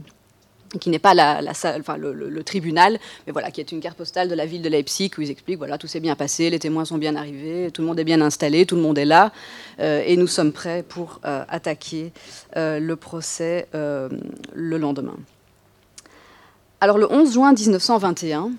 Qui 0.79 0.89
n'est 0.89 0.99
pas 0.99 1.13
la, 1.13 1.41
le, 1.41 2.43
tribunal, 2.43 2.99
mais 3.25 3.33
voilà, 3.33 3.51
qui 3.51 3.59
est 3.59 3.71
une 3.71 3.81
carte 3.81 3.97
postale 3.97 4.29
de 4.29 4.35
la 4.35 4.45
ville 4.45 4.61
de 4.61 4.69
Leipzig 4.69 5.11
où 5.17 5.21
ils 5.21 5.29
expliquent 5.29 5.57
voilà, 5.57 5.77
tout 5.77 5.87
s'est 5.87 5.99
bien 5.99 6.15
passé, 6.15 6.49
les 6.49 6.59
témoins 6.59 6.85
sont 6.85 6.97
bien 6.97 7.15
arrivés, 7.15 7.71
tout 7.71 7.81
le 7.81 7.87
monde 7.87 7.99
est 7.99 8.05
bien 8.05 8.21
installé, 8.21 8.65
tout 8.65 8.75
le 8.75 8.81
monde 8.81 8.97
est 8.97 9.05
là, 9.05 9.31
euh, 9.79 10.01
et 10.05 10.15
nous 10.15 10.27
sommes 10.27 10.53
prêts 10.53 10.83
pour 10.87 11.19
euh, 11.25 11.43
attaquer 11.49 12.13
euh, 12.55 12.79
le 12.79 12.95
procès 12.95 13.67
le 13.73 14.77
lendemain. 14.77 15.15
Alors 16.79 16.97
le 16.97 17.11
11 17.11 17.33
juin 17.33 17.53
1921, 17.53 18.51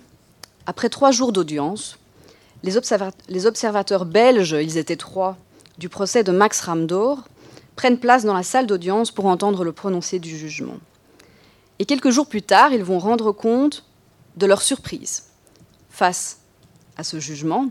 après 0.66 0.88
trois 0.88 1.10
jours 1.10 1.32
d'audience, 1.32 1.98
les, 2.62 2.72
les, 3.28 3.46
observateurs 3.46 4.04
belges, 4.04 4.56
ils 4.60 4.78
étaient 4.78 4.96
trois, 4.96 5.36
du 5.78 5.88
procès 5.88 6.22
de 6.22 6.30
Max 6.30 6.60
Ramdor, 6.60 7.24
prennent 7.74 7.98
place 7.98 8.24
dans 8.24 8.34
la 8.34 8.42
salle 8.42 8.66
d'audience 8.66 9.10
pour 9.10 9.26
entendre 9.26 9.64
le 9.64 9.72
prononcé 9.72 10.18
du 10.18 10.36
jugement. 10.36 10.78
Et 11.82 11.84
quelques 11.84 12.10
jours 12.10 12.28
plus 12.28 12.42
tard, 12.42 12.72
ils 12.72 12.84
vont 12.84 13.00
rendre 13.00 13.32
compte 13.32 13.84
de 14.36 14.46
leur 14.46 14.62
surprise 14.62 15.24
face 15.90 16.38
à 16.96 17.02
ce 17.02 17.18
jugement. 17.18 17.70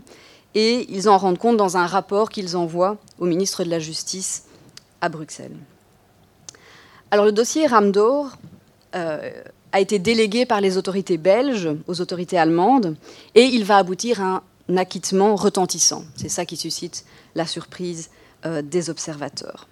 Et 0.54 0.84
ils 0.92 1.08
en 1.08 1.16
rendent 1.16 1.38
compte 1.38 1.56
dans 1.56 1.78
un 1.78 1.86
rapport 1.86 2.28
qu'ils 2.28 2.54
envoient 2.54 2.98
au 3.18 3.24
ministre 3.24 3.64
de 3.64 3.70
la 3.70 3.78
Justice 3.78 4.44
à 5.00 5.08
Bruxelles. 5.08 5.56
Alors 7.10 7.24
le 7.24 7.32
dossier 7.32 7.66
Ramdor 7.66 8.36
euh, 8.94 9.30
a 9.72 9.80
été 9.80 9.98
délégué 9.98 10.44
par 10.44 10.60
les 10.60 10.76
autorités 10.76 11.16
belges 11.16 11.70
aux 11.86 12.02
autorités 12.02 12.36
allemandes 12.36 12.96
et 13.34 13.44
il 13.44 13.64
va 13.64 13.78
aboutir 13.78 14.20
à 14.20 14.42
un 14.68 14.76
acquittement 14.76 15.36
retentissant. 15.36 16.04
C'est 16.16 16.28
ça 16.28 16.44
qui 16.44 16.58
suscite 16.58 17.06
la 17.34 17.46
surprise 17.46 18.10
euh, 18.44 18.60
des 18.60 18.90
observateurs. 18.90 19.68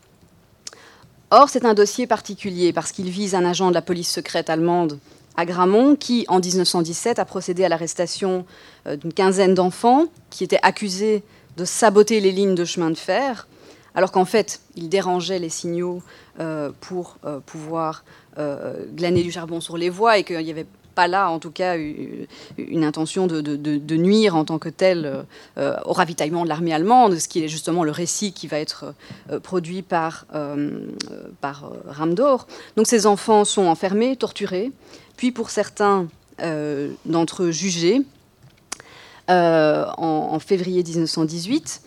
Or, 1.32 1.48
c'est 1.48 1.64
un 1.64 1.74
dossier 1.74 2.08
particulier 2.08 2.72
parce 2.72 2.90
qu'il 2.90 3.08
vise 3.08 3.36
un 3.36 3.44
agent 3.44 3.68
de 3.68 3.74
la 3.74 3.82
police 3.82 4.10
secrète 4.10 4.50
allemande 4.50 4.98
à 5.36 5.46
Gramont 5.46 5.94
qui, 5.94 6.24
en 6.26 6.40
1917, 6.40 7.20
a 7.20 7.24
procédé 7.24 7.64
à 7.64 7.68
l'arrestation 7.68 8.44
euh, 8.88 8.96
d'une 8.96 9.12
quinzaine 9.12 9.54
d'enfants 9.54 10.06
qui 10.30 10.42
étaient 10.42 10.58
accusés 10.62 11.22
de 11.56 11.64
saboter 11.64 12.18
les 12.18 12.32
lignes 12.32 12.56
de 12.56 12.64
chemin 12.64 12.90
de 12.90 12.98
fer, 12.98 13.46
alors 13.94 14.10
qu'en 14.10 14.24
fait, 14.24 14.60
ils 14.74 14.88
dérangeaient 14.88 15.38
les 15.38 15.48
signaux 15.50 16.02
euh, 16.40 16.72
pour 16.80 17.18
euh, 17.24 17.38
pouvoir 17.40 18.04
glaner 18.94 19.22
du 19.22 19.30
charbon 19.30 19.60
sur 19.60 19.76
les 19.76 19.90
voies 19.90 20.16
et 20.16 20.24
qu'il 20.24 20.38
n'y 20.38 20.50
avait 20.50 20.64
pas 21.00 21.08
là, 21.08 21.30
en 21.30 21.38
tout 21.38 21.50
cas, 21.50 21.78
une 21.78 22.84
intention 22.84 23.26
de, 23.26 23.96
nuire 23.96 24.36
en 24.36 24.44
tant 24.44 24.58
que 24.58 24.68
tel 24.68 25.24
euh, 25.56 25.76
au 25.86 25.94
ravitaillement 25.94 26.44
de 26.44 26.50
l'armée 26.50 26.74
allemande, 26.74 27.18
ce 27.18 27.26
qui 27.26 27.42
est 27.42 27.48
justement 27.48 27.84
le 27.84 27.90
récit 27.90 28.34
qui 28.34 28.46
va 28.46 28.58
être 28.58 28.92
euh, 29.30 29.40
produit 29.40 29.80
par, 29.80 30.26
euh, 30.34 30.82
Ramdor. 31.86 32.46
Donc 32.76 32.86
ces 32.86 33.06
enfants 33.06 33.46
sont 33.46 33.64
enfermés, 33.64 34.14
torturés, 34.14 34.72
puis 35.16 35.32
pour 35.32 35.48
certains 35.48 36.06
d'entre 37.06 37.44
eux 37.44 37.50
jugés 37.50 38.02
en, 39.28 40.38
février 40.38 40.82
1918. 40.82 41.80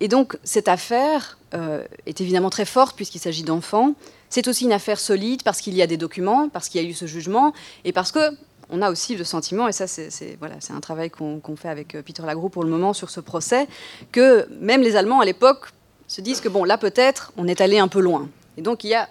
Et 0.00 0.08
donc 0.08 0.38
cette 0.42 0.68
affaire 0.68 1.37
est 1.52 2.20
évidemment 2.20 2.50
très 2.50 2.64
forte 2.64 2.94
puisqu'il 2.96 3.20
s'agit 3.20 3.42
d'enfants. 3.42 3.94
C'est 4.30 4.46
aussi 4.48 4.64
une 4.64 4.72
affaire 4.72 5.00
solide 5.00 5.42
parce 5.42 5.60
qu'il 5.60 5.74
y 5.74 5.82
a 5.82 5.86
des 5.86 5.96
documents, 5.96 6.48
parce 6.48 6.68
qu'il 6.68 6.82
y 6.82 6.86
a 6.86 6.88
eu 6.88 6.92
ce 6.92 7.06
jugement, 7.06 7.52
et 7.84 7.92
parce 7.92 8.12
que 8.12 8.30
on 8.70 8.82
a 8.82 8.90
aussi 8.90 9.16
le 9.16 9.24
sentiment, 9.24 9.66
et 9.68 9.72
ça 9.72 9.86
c'est 9.86 10.36
voilà, 10.38 10.56
un 10.70 10.80
travail 10.80 11.10
qu'on 11.10 11.56
fait 11.56 11.68
avec 11.68 11.94
euh, 11.94 12.02
Peter 12.02 12.22
Lagroux 12.24 12.50
pour 12.50 12.64
le 12.64 12.70
moment 12.70 12.92
sur 12.92 13.08
ce 13.08 13.20
procès, 13.20 13.66
que 14.12 14.46
même 14.60 14.82
les 14.82 14.96
Allemands 14.96 15.20
à 15.20 15.24
l'époque 15.24 15.68
se 16.06 16.20
disent 16.20 16.40
que 16.40 16.48
bon 16.48 16.64
là 16.64 16.76
peut-être 16.76 17.32
on 17.36 17.48
est 17.48 17.60
allé 17.60 17.78
un 17.78 17.88
peu 17.88 18.00
loin. 18.00 18.28
Et 18.56 18.62
donc 18.62 18.84
il 18.84 18.90
y 18.90 18.94
a 18.94 19.08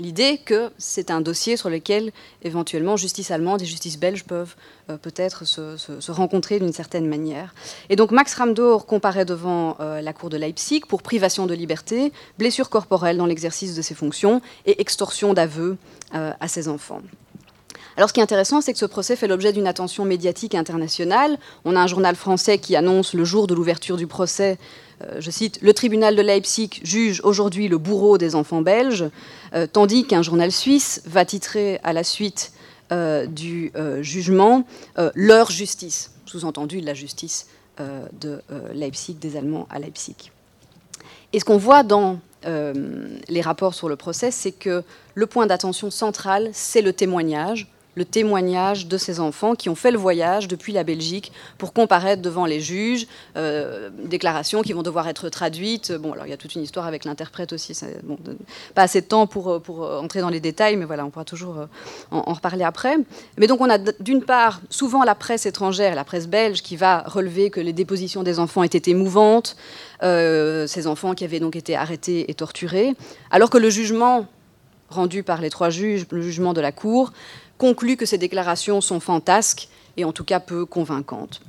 l'idée 0.00 0.38
que 0.38 0.70
c'est 0.78 1.10
un 1.10 1.20
dossier 1.20 1.56
sur 1.56 1.70
lequel 1.70 2.12
éventuellement 2.42 2.96
justice 2.96 3.30
allemande 3.30 3.62
et 3.62 3.64
justice 3.64 3.98
belge 3.98 4.24
peuvent 4.24 4.54
euh, 4.90 4.96
peut-être 4.96 5.44
se, 5.44 6.10
rencontrer 6.10 6.58
d'une 6.58 6.72
certaine 6.72 7.06
manière. 7.06 7.54
Et 7.90 7.96
donc 7.96 8.10
Max 8.10 8.34
Ramdor 8.34 8.86
comparaît 8.86 9.24
devant 9.24 9.76
euh, 9.80 10.00
la 10.00 10.12
cour 10.12 10.30
de 10.30 10.36
Leipzig 10.36 10.82
pour 10.88 11.02
privation 11.02 11.46
de 11.46 11.54
liberté, 11.54 12.12
blessure 12.38 12.70
corporelle 12.70 13.16
dans 13.16 13.26
l'exercice 13.26 13.74
de 13.74 13.82
ses 13.82 13.94
fonctions 13.94 14.40
et 14.66 14.80
extorsion 14.80 15.34
d'aveu 15.34 15.76
euh, 16.14 16.32
à 16.40 16.48
ses 16.48 16.68
enfants. 16.68 17.02
Alors 17.96 18.08
ce 18.08 18.14
qui 18.14 18.20
est 18.20 18.22
intéressant, 18.22 18.60
c'est 18.60 18.72
que 18.72 18.78
ce 18.78 18.86
procès 18.86 19.16
fait 19.16 19.26
l'objet 19.26 19.52
d'une 19.52 19.66
attention 19.66 20.04
médiatique 20.04 20.54
internationale. 20.54 21.36
On 21.64 21.74
a 21.74 21.80
un 21.80 21.88
journal 21.88 22.14
français 22.14 22.58
qui 22.58 22.76
annonce 22.76 23.12
le 23.12 23.24
jour 23.24 23.48
de 23.48 23.54
l'ouverture 23.54 23.96
du 23.96 24.06
procès 24.06 24.56
je 25.18 25.30
cite, 25.30 25.58
Le 25.62 25.72
tribunal 25.72 26.16
de 26.16 26.22
Leipzig 26.22 26.80
juge 26.82 27.20
aujourd'hui 27.24 27.68
le 27.68 27.78
bourreau 27.78 28.18
des 28.18 28.34
enfants 28.34 28.62
belges, 28.62 29.04
euh, 29.54 29.66
tandis 29.70 30.06
qu'un 30.06 30.22
journal 30.22 30.52
suisse 30.52 31.02
va 31.06 31.24
titrer 31.24 31.78
à 31.84 31.92
la 31.92 32.04
suite 32.04 32.52
euh, 32.90 33.26
du 33.26 33.72
jugement 34.00 34.64
leur 35.14 35.50
justice, 35.50 36.12
sous-entendu 36.26 36.80
la 36.80 36.94
justice 36.94 37.46
de 37.78 38.42
Leipzig, 38.72 39.14
des 39.14 39.36
Allemands 39.36 39.68
à 39.70 39.78
Leipzig. 39.78 40.32
Et 41.32 41.38
ce 41.38 41.44
qu'on 41.44 41.58
voit 41.58 41.84
dans 41.84 42.18
les 42.44 43.40
rapports 43.40 43.74
sur 43.74 43.88
le 43.88 43.96
procès, 43.96 44.30
c'est 44.30 44.52
que 44.52 44.82
le 45.14 45.26
point 45.26 45.46
d'attention 45.46 45.90
central, 45.90 46.50
c'est 46.52 46.82
le 46.82 46.92
témoignage, 46.92 47.68
le 47.98 48.04
témoignage 48.04 48.86
de 48.86 48.96
ces 48.96 49.18
enfants 49.18 49.56
qui 49.56 49.68
ont 49.68 49.74
fait 49.74 49.90
le 49.90 49.98
voyage 49.98 50.46
depuis 50.46 50.72
la 50.72 50.84
Belgique 50.84 51.32
pour 51.58 51.72
comparaître 51.72 52.22
devant 52.22 52.46
les 52.46 52.60
juges, 52.60 53.08
euh, 53.36 53.90
déclarations 54.04 54.62
qui 54.62 54.72
vont 54.72 54.82
devoir 54.82 55.08
être 55.08 55.28
traduites. 55.28 55.92
Bon, 55.92 56.12
alors 56.12 56.24
il 56.24 56.30
y 56.30 56.32
a 56.32 56.36
toute 56.36 56.54
une 56.54 56.62
histoire 56.62 56.86
avec 56.86 57.04
l'interprète 57.04 57.52
aussi. 57.52 57.78
Pas 58.76 58.82
assez 58.82 59.00
de 59.00 59.06
temps 59.06 59.26
pour, 59.26 59.50
euh, 59.50 59.60
euh, 59.68 60.00
entrer 60.00 60.20
dans 60.20 60.28
les 60.28 60.38
détails, 60.38 60.76
mais 60.76 60.84
voilà, 60.84 61.04
on 61.04 61.10
pourra 61.10 61.24
toujours 61.24 61.66
en, 62.12 62.32
reparler 62.32 62.62
après. 62.62 62.96
Mais 63.36 63.48
donc 63.48 63.60
on 63.60 63.68
a 63.68 63.78
d'une 63.78 64.22
part 64.22 64.60
souvent 64.70 65.02
la 65.02 65.16
presse 65.16 65.44
étrangère, 65.44 65.96
la 65.96 66.04
presse 66.04 66.28
belge, 66.28 66.62
qui 66.62 66.76
va 66.76 67.02
relever 67.04 67.50
que 67.50 67.60
les 67.60 67.72
dépositions 67.72 68.22
des 68.22 68.38
enfants 68.38 68.62
étaient 68.62 68.90
émouvantes, 68.90 69.56
ces 70.00 70.86
enfants 70.86 71.14
qui 71.14 71.24
avaient 71.24 71.40
donc 71.40 71.56
été 71.56 71.74
arrêtés 71.74 72.30
et 72.30 72.34
torturés, 72.34 72.94
alors 73.32 73.50
que 73.50 73.58
le 73.58 73.70
jugement 73.70 74.28
rendu 74.88 75.22
par 75.22 75.40
les 75.40 75.50
trois 75.50 75.70
juges, 75.70 76.06
le 76.10 76.22
jugement 76.22 76.52
de 76.52 76.60
la 76.60 76.72
Cour, 76.72 77.12
conclut 77.58 77.96
que 77.96 78.06
ces 78.06 78.18
déclarations 78.18 78.80
sont 78.80 79.00
fantasques 79.00 79.68
et 79.96 80.04
en 80.04 80.12
tout 80.12 80.24
cas 80.24 80.40
peu 80.40 80.64
convaincantes. 80.64 81.40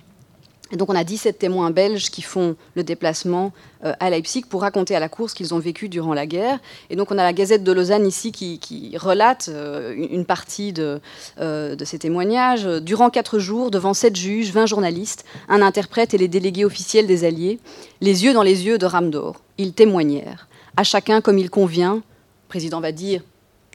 Donc 0.77 0.89
on 0.89 0.95
a 0.95 1.03
17 1.03 1.39
témoins 1.39 1.71
belges 1.71 2.11
qui 2.11 2.21
font 2.21 2.55
le 2.75 2.83
déplacement 2.83 3.51
euh, 3.83 3.93
à 3.99 4.09
Leipzig 4.09 4.43
pour 4.47 4.61
raconter 4.61 4.95
à 4.95 4.99
la 4.99 5.09
Cour 5.09 5.29
ce 5.29 5.35
qu'ils 5.35 5.53
ont 5.55 5.59
vécu 5.59 5.89
durant 5.89 6.13
la 6.13 6.27
guerre. 6.27 6.59
Et 6.91 6.95
donc 6.95 7.09
on 7.11 7.17
a 7.17 7.23
la 7.23 7.33
Gazette 7.33 7.63
de 7.63 7.71
Lausanne 7.71 8.05
ici 8.05 8.31
qui, 8.31 8.95
relate 8.97 9.49
euh, 9.49 9.95
une 9.95 10.25
partie 10.25 10.71
de, 10.71 11.01
euh, 11.39 11.75
de, 11.75 11.85
ces 11.85 11.97
témoignages. 11.97 12.65
Durant 12.65 13.09
quatre 13.09 13.39
jours, 13.39 13.71
devant 13.71 13.95
sept 13.95 14.15
juges, 14.15 14.51
20 14.51 14.67
journalistes, 14.67 15.25
un 15.47 15.61
interprète 15.63 16.13
et 16.13 16.19
les 16.19 16.27
délégués 16.27 16.65
officiels 16.65 17.07
des 17.07 17.23
Alliés, 17.23 17.59
les 18.01 18.23
yeux 18.23 18.33
dans 18.33 18.43
les 18.43 18.65
yeux 18.65 18.77
de 18.77 18.85
Ramdor, 18.85 19.41
ils 19.57 19.73
témoignèrent, 19.73 20.47
à 20.77 20.83
chacun 20.83 21.21
comme 21.21 21.39
il 21.39 21.49
convient. 21.49 21.95
Le 21.95 22.47
président 22.47 22.79
va 22.79 22.91
dire, 22.91 23.23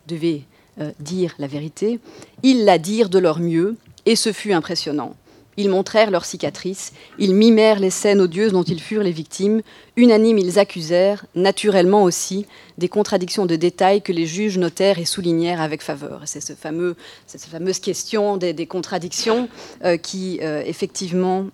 devez 0.07 0.45
euh, 0.81 0.91
dire 0.99 1.35
la 1.39 1.47
vérité, 1.47 2.01
ils 2.43 2.65
la 2.65 2.79
dirent 2.79 3.09
de 3.09 3.21
leur 3.21 3.39
mieux, 3.39 3.77
et 4.07 4.17
ce 4.17 4.33
fut 4.33 4.53
impressionnant. 4.53 5.15
Ils 5.57 5.69
montrèrent 5.69 6.11
leurs 6.11 6.25
cicatrices, 6.25 6.93
ils 7.17 7.33
mimèrent 7.33 7.79
les 7.79 7.91
scènes 7.91 8.21
odieuses 8.21 8.51
dont 8.51 8.65
ils 8.65 8.81
furent 8.81 9.05
les 9.05 9.13
victimes, 9.13 9.63
unanimes 9.97 10.39
ils 10.39 10.59
accusèrent, 10.59 11.27
naturellement 11.37 12.03
aussi, 12.03 12.47
des 12.77 12.89
contradictions 12.89 13.47
de 13.47 13.55
détails 13.55 14.03
que 14.03 14.11
les 14.11 14.27
juges 14.27 14.59
notèrent 14.59 14.99
et 14.99 15.05
soulignèrent 15.05 15.61
avec 15.61 15.81
faveur. 15.81 16.23
C'est 16.25 16.41
ce 16.41 16.55
fameux, 16.55 16.97
cette 17.29 17.45
fameuse 17.45 17.79
question 17.79 18.37
des, 18.37 18.67
contradictions 18.67 19.49
euh, 19.85 19.97
qui, 19.97 20.41
euh, 20.43 20.61
effectivement, 20.67 21.47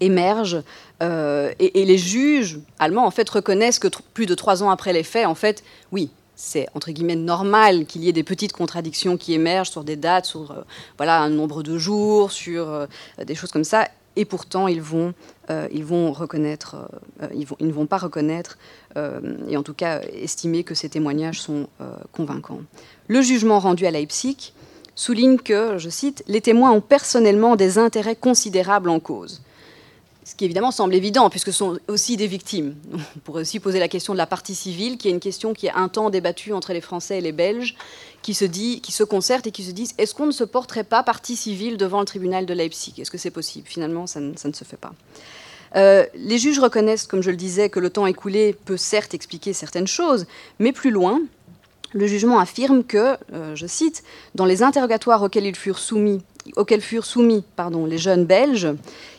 émergent. 0.00 0.62
Et, 1.00 1.80
et, 1.80 1.84
les 1.84 1.98
juges 1.98 2.60
allemands, 2.78 3.06
en 3.06 3.10
fait, 3.10 3.28
reconnaissent 3.28 3.78
que 3.78 3.88
plus 4.14 4.26
de 4.26 4.34
trois 4.34 4.62
ans 4.62 4.70
après 4.70 4.92
les 4.94 5.02
faits, 5.02 5.26
en 5.26 5.34
fait, 5.34 5.62
oui, 5.92 6.10
c'est 6.36 6.66
entre 6.74 6.90
guillemets 6.90 7.16
normal 7.16 7.86
qu'il 7.86 8.04
y 8.04 8.08
ait 8.08 8.12
des 8.12 8.22
petites 8.22 8.52
contradictions 8.52 9.16
qui 9.16 9.34
émergent 9.34 9.70
sur 9.70 9.84
des 9.84 9.96
dates, 9.96 10.26
sur 10.26 10.50
euh, 10.50 10.62
voilà 10.96 11.20
un 11.20 11.30
nombre 11.30 11.62
de 11.62 11.78
jours, 11.78 12.32
sur 12.32 12.68
euh, 12.68 12.86
des 13.24 13.34
choses 13.34 13.52
comme 13.52 13.64
ça. 13.64 13.88
Et 14.16 14.24
pourtant, 14.24 14.68
ils 14.68 14.80
vont, 14.80 15.12
euh, 15.50 15.66
ils 15.72 15.84
vont 15.84 16.12
reconnaître, 16.12 16.76
ils, 17.34 17.46
vont, 17.46 17.56
ils, 17.58 17.66
ne 17.66 17.72
vont 17.72 17.86
pas 17.86 17.98
reconnaître, 17.98 18.58
et 19.48 19.56
en 19.56 19.64
tout 19.64 19.74
cas 19.74 20.02
estimer 20.02 20.62
que 20.62 20.76
ces 20.76 20.88
témoignages 20.88 21.40
sont 21.40 21.66
convaincants. 22.12 22.60
Le 23.08 23.22
jugement 23.22 23.58
rendu 23.58 23.86
à 23.86 23.90
Leipzig 23.90 24.52
souligne 24.94 25.38
que, 25.38 25.78
je 25.78 25.88
cite, 25.88 26.22
les 26.28 26.40
témoins 26.40 26.70
ont 26.70 26.80
personnellement 26.80 27.56
des 27.56 27.76
intérêts 27.76 28.14
considérables 28.14 28.88
en 28.88 29.00
cause. 29.00 29.42
Ce 30.24 30.34
qui 30.34 30.46
évidemment 30.46 30.70
semble 30.70 30.94
évident, 30.94 31.28
puisque 31.28 31.48
ce 31.48 31.58
sont 31.58 31.78
aussi 31.86 32.16
des 32.16 32.26
victimes. 32.26 32.74
On 32.94 33.18
pourrait 33.20 33.42
aussi 33.42 33.60
poser 33.60 33.78
la 33.78 33.88
question 33.88 34.14
de 34.14 34.18
la 34.18 34.26
partie 34.26 34.54
civile, 34.54 34.96
qui 34.96 35.08
est 35.08 35.10
une 35.10 35.20
question 35.20 35.52
qui 35.52 35.66
est 35.66 35.72
un 35.74 35.88
temps 35.88 36.08
débattue 36.08 36.54
entre 36.54 36.72
les 36.72 36.80
Français 36.80 37.18
et 37.18 37.20
les 37.20 37.32
Belges, 37.32 37.76
qui 38.22 38.32
se, 38.32 38.46
dit, 38.46 38.80
qui 38.80 38.90
se 38.90 39.04
concertent 39.04 39.46
et 39.46 39.50
qui 39.50 39.62
se 39.62 39.70
disent 39.70 39.92
est-ce 39.98 40.14
qu'on 40.14 40.24
ne 40.24 40.32
se 40.32 40.44
porterait 40.44 40.84
pas 40.84 41.02
partie 41.02 41.36
civile 41.36 41.76
devant 41.76 42.00
le 42.00 42.06
tribunal 42.06 42.46
de 42.46 42.54
Leipzig? 42.54 42.94
Est-ce 42.98 43.10
que 43.10 43.18
c'est 43.18 43.30
possible? 43.30 43.68
Finalement, 43.68 44.06
ça 44.06 44.20
ne, 44.20 44.34
se 44.34 44.64
fait 44.64 44.78
pas. 44.78 44.94
Euh, 45.76 46.06
les 46.14 46.38
juges 46.38 46.58
reconnaissent, 46.58 47.06
comme 47.06 47.22
je 47.22 47.30
le 47.30 47.36
disais, 47.36 47.68
que 47.68 47.80
le 47.80 47.90
temps 47.90 48.06
écoulé 48.06 48.56
peut 48.64 48.78
certes 48.78 49.12
expliquer 49.12 49.52
certaines 49.52 49.86
choses, 49.86 50.24
mais 50.58 50.72
plus 50.72 50.90
loin, 50.90 51.20
le 51.92 52.06
jugement 52.06 52.38
affirme 52.38 52.82
que, 52.82 53.16
je 53.54 53.66
cite, 53.66 54.02
dans 54.34 54.46
les 54.46 54.62
interrogatoires 54.62 55.22
auxquels 55.22 55.46
ils 55.46 55.54
furent 55.54 55.78
soumis, 55.78 56.22
auxquels 56.56 56.80
furent 56.80 57.04
soumis 57.04 57.44
pardon, 57.56 57.86
les 57.86 57.98
jeunes 57.98 58.24
Belges, 58.24 58.68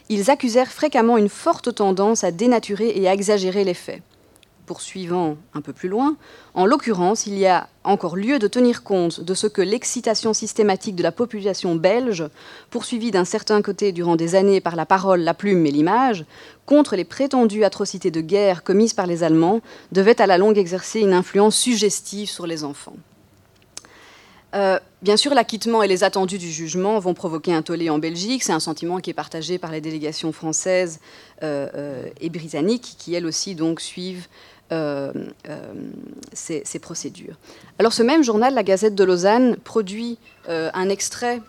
ils 0.09 0.29
accusèrent 0.29 0.71
fréquemment 0.71 1.17
une 1.17 1.29
forte 1.29 1.73
tendance 1.73 2.23
à 2.23 2.31
dénaturer 2.31 2.93
et 2.95 3.07
à 3.07 3.13
exagérer 3.13 3.63
les 3.63 3.73
faits. 3.73 4.01
Poursuivant 4.65 5.37
un 5.53 5.61
peu 5.61 5.73
plus 5.73 5.89
loin, 5.89 6.17
en 6.55 6.65
l'occurrence, 6.65 7.27
il 7.27 7.37
y 7.37 7.45
a 7.45 7.69
encore 7.83 8.15
lieu 8.15 8.39
de 8.39 8.47
tenir 8.47 8.81
compte 8.81 9.21
de 9.21 9.35
ce 9.35 9.45
que 9.45 9.61
l'excitation 9.61 10.33
systématique 10.33 10.95
de 10.95 11.03
la 11.03 11.11
population 11.11 11.75
belge, 11.75 12.23
poursuivie 12.71 13.11
d'un 13.11 13.25
certain 13.25 13.61
côté 13.61 13.91
durant 13.91 14.15
des 14.15 14.33
années 14.33 14.61
par 14.61 14.75
la 14.75 14.87
parole, 14.87 15.21
la 15.21 15.35
plume 15.35 15.67
et 15.67 15.71
l'image, 15.71 16.25
contre 16.65 16.95
les 16.95 17.05
prétendues 17.05 17.63
atrocités 17.63 18.09
de 18.09 18.21
guerre 18.21 18.63
commises 18.63 18.93
par 18.93 19.05
les 19.05 19.21
Allemands, 19.21 19.61
devait 19.91 20.19
à 20.19 20.25
la 20.25 20.39
longue 20.39 20.57
exercer 20.57 20.99
une 20.99 21.13
influence 21.13 21.55
suggestive 21.55 22.29
sur 22.29 22.47
les 22.47 22.63
enfants. 22.63 22.95
Euh, 24.55 24.79
bien 25.01 25.17
sûr, 25.17 25.33
l'acquittement 25.33 25.83
et 25.83 25.87
les 25.87 26.03
attendus 26.03 26.37
du 26.37 26.49
jugement 26.49 26.99
vont 26.99 27.13
provoquer 27.13 27.53
un 27.53 27.61
tollé 27.61 27.89
en 27.89 27.99
Belgique. 27.99 28.43
C'est 28.43 28.53
un 28.53 28.59
sentiment 28.59 28.99
qui 28.99 29.09
est 29.09 29.15
partagé 29.15 29.57
par 29.57 29.71
les 29.71 29.81
délégations 29.81 30.31
françaises 30.31 30.99
euh, 31.43 31.67
euh, 31.75 32.07
et 32.21 32.29
britanniques, 32.29 32.95
qui 32.97 33.13
elles 33.13 33.25
aussi 33.25 33.55
donc 33.55 33.81
suivent 33.81 34.27
ces, 36.33 36.79
procédures. 36.81 37.35
Alors, 37.77 37.93
ce 37.93 38.01
même 38.01 38.23
journal, 38.23 38.55
la 38.55 38.63
Gazette 38.63 38.95
de 38.95 39.03
Lausanne, 39.03 39.57
produit 39.57 40.17
un 40.47 40.89
extrait 40.89 41.39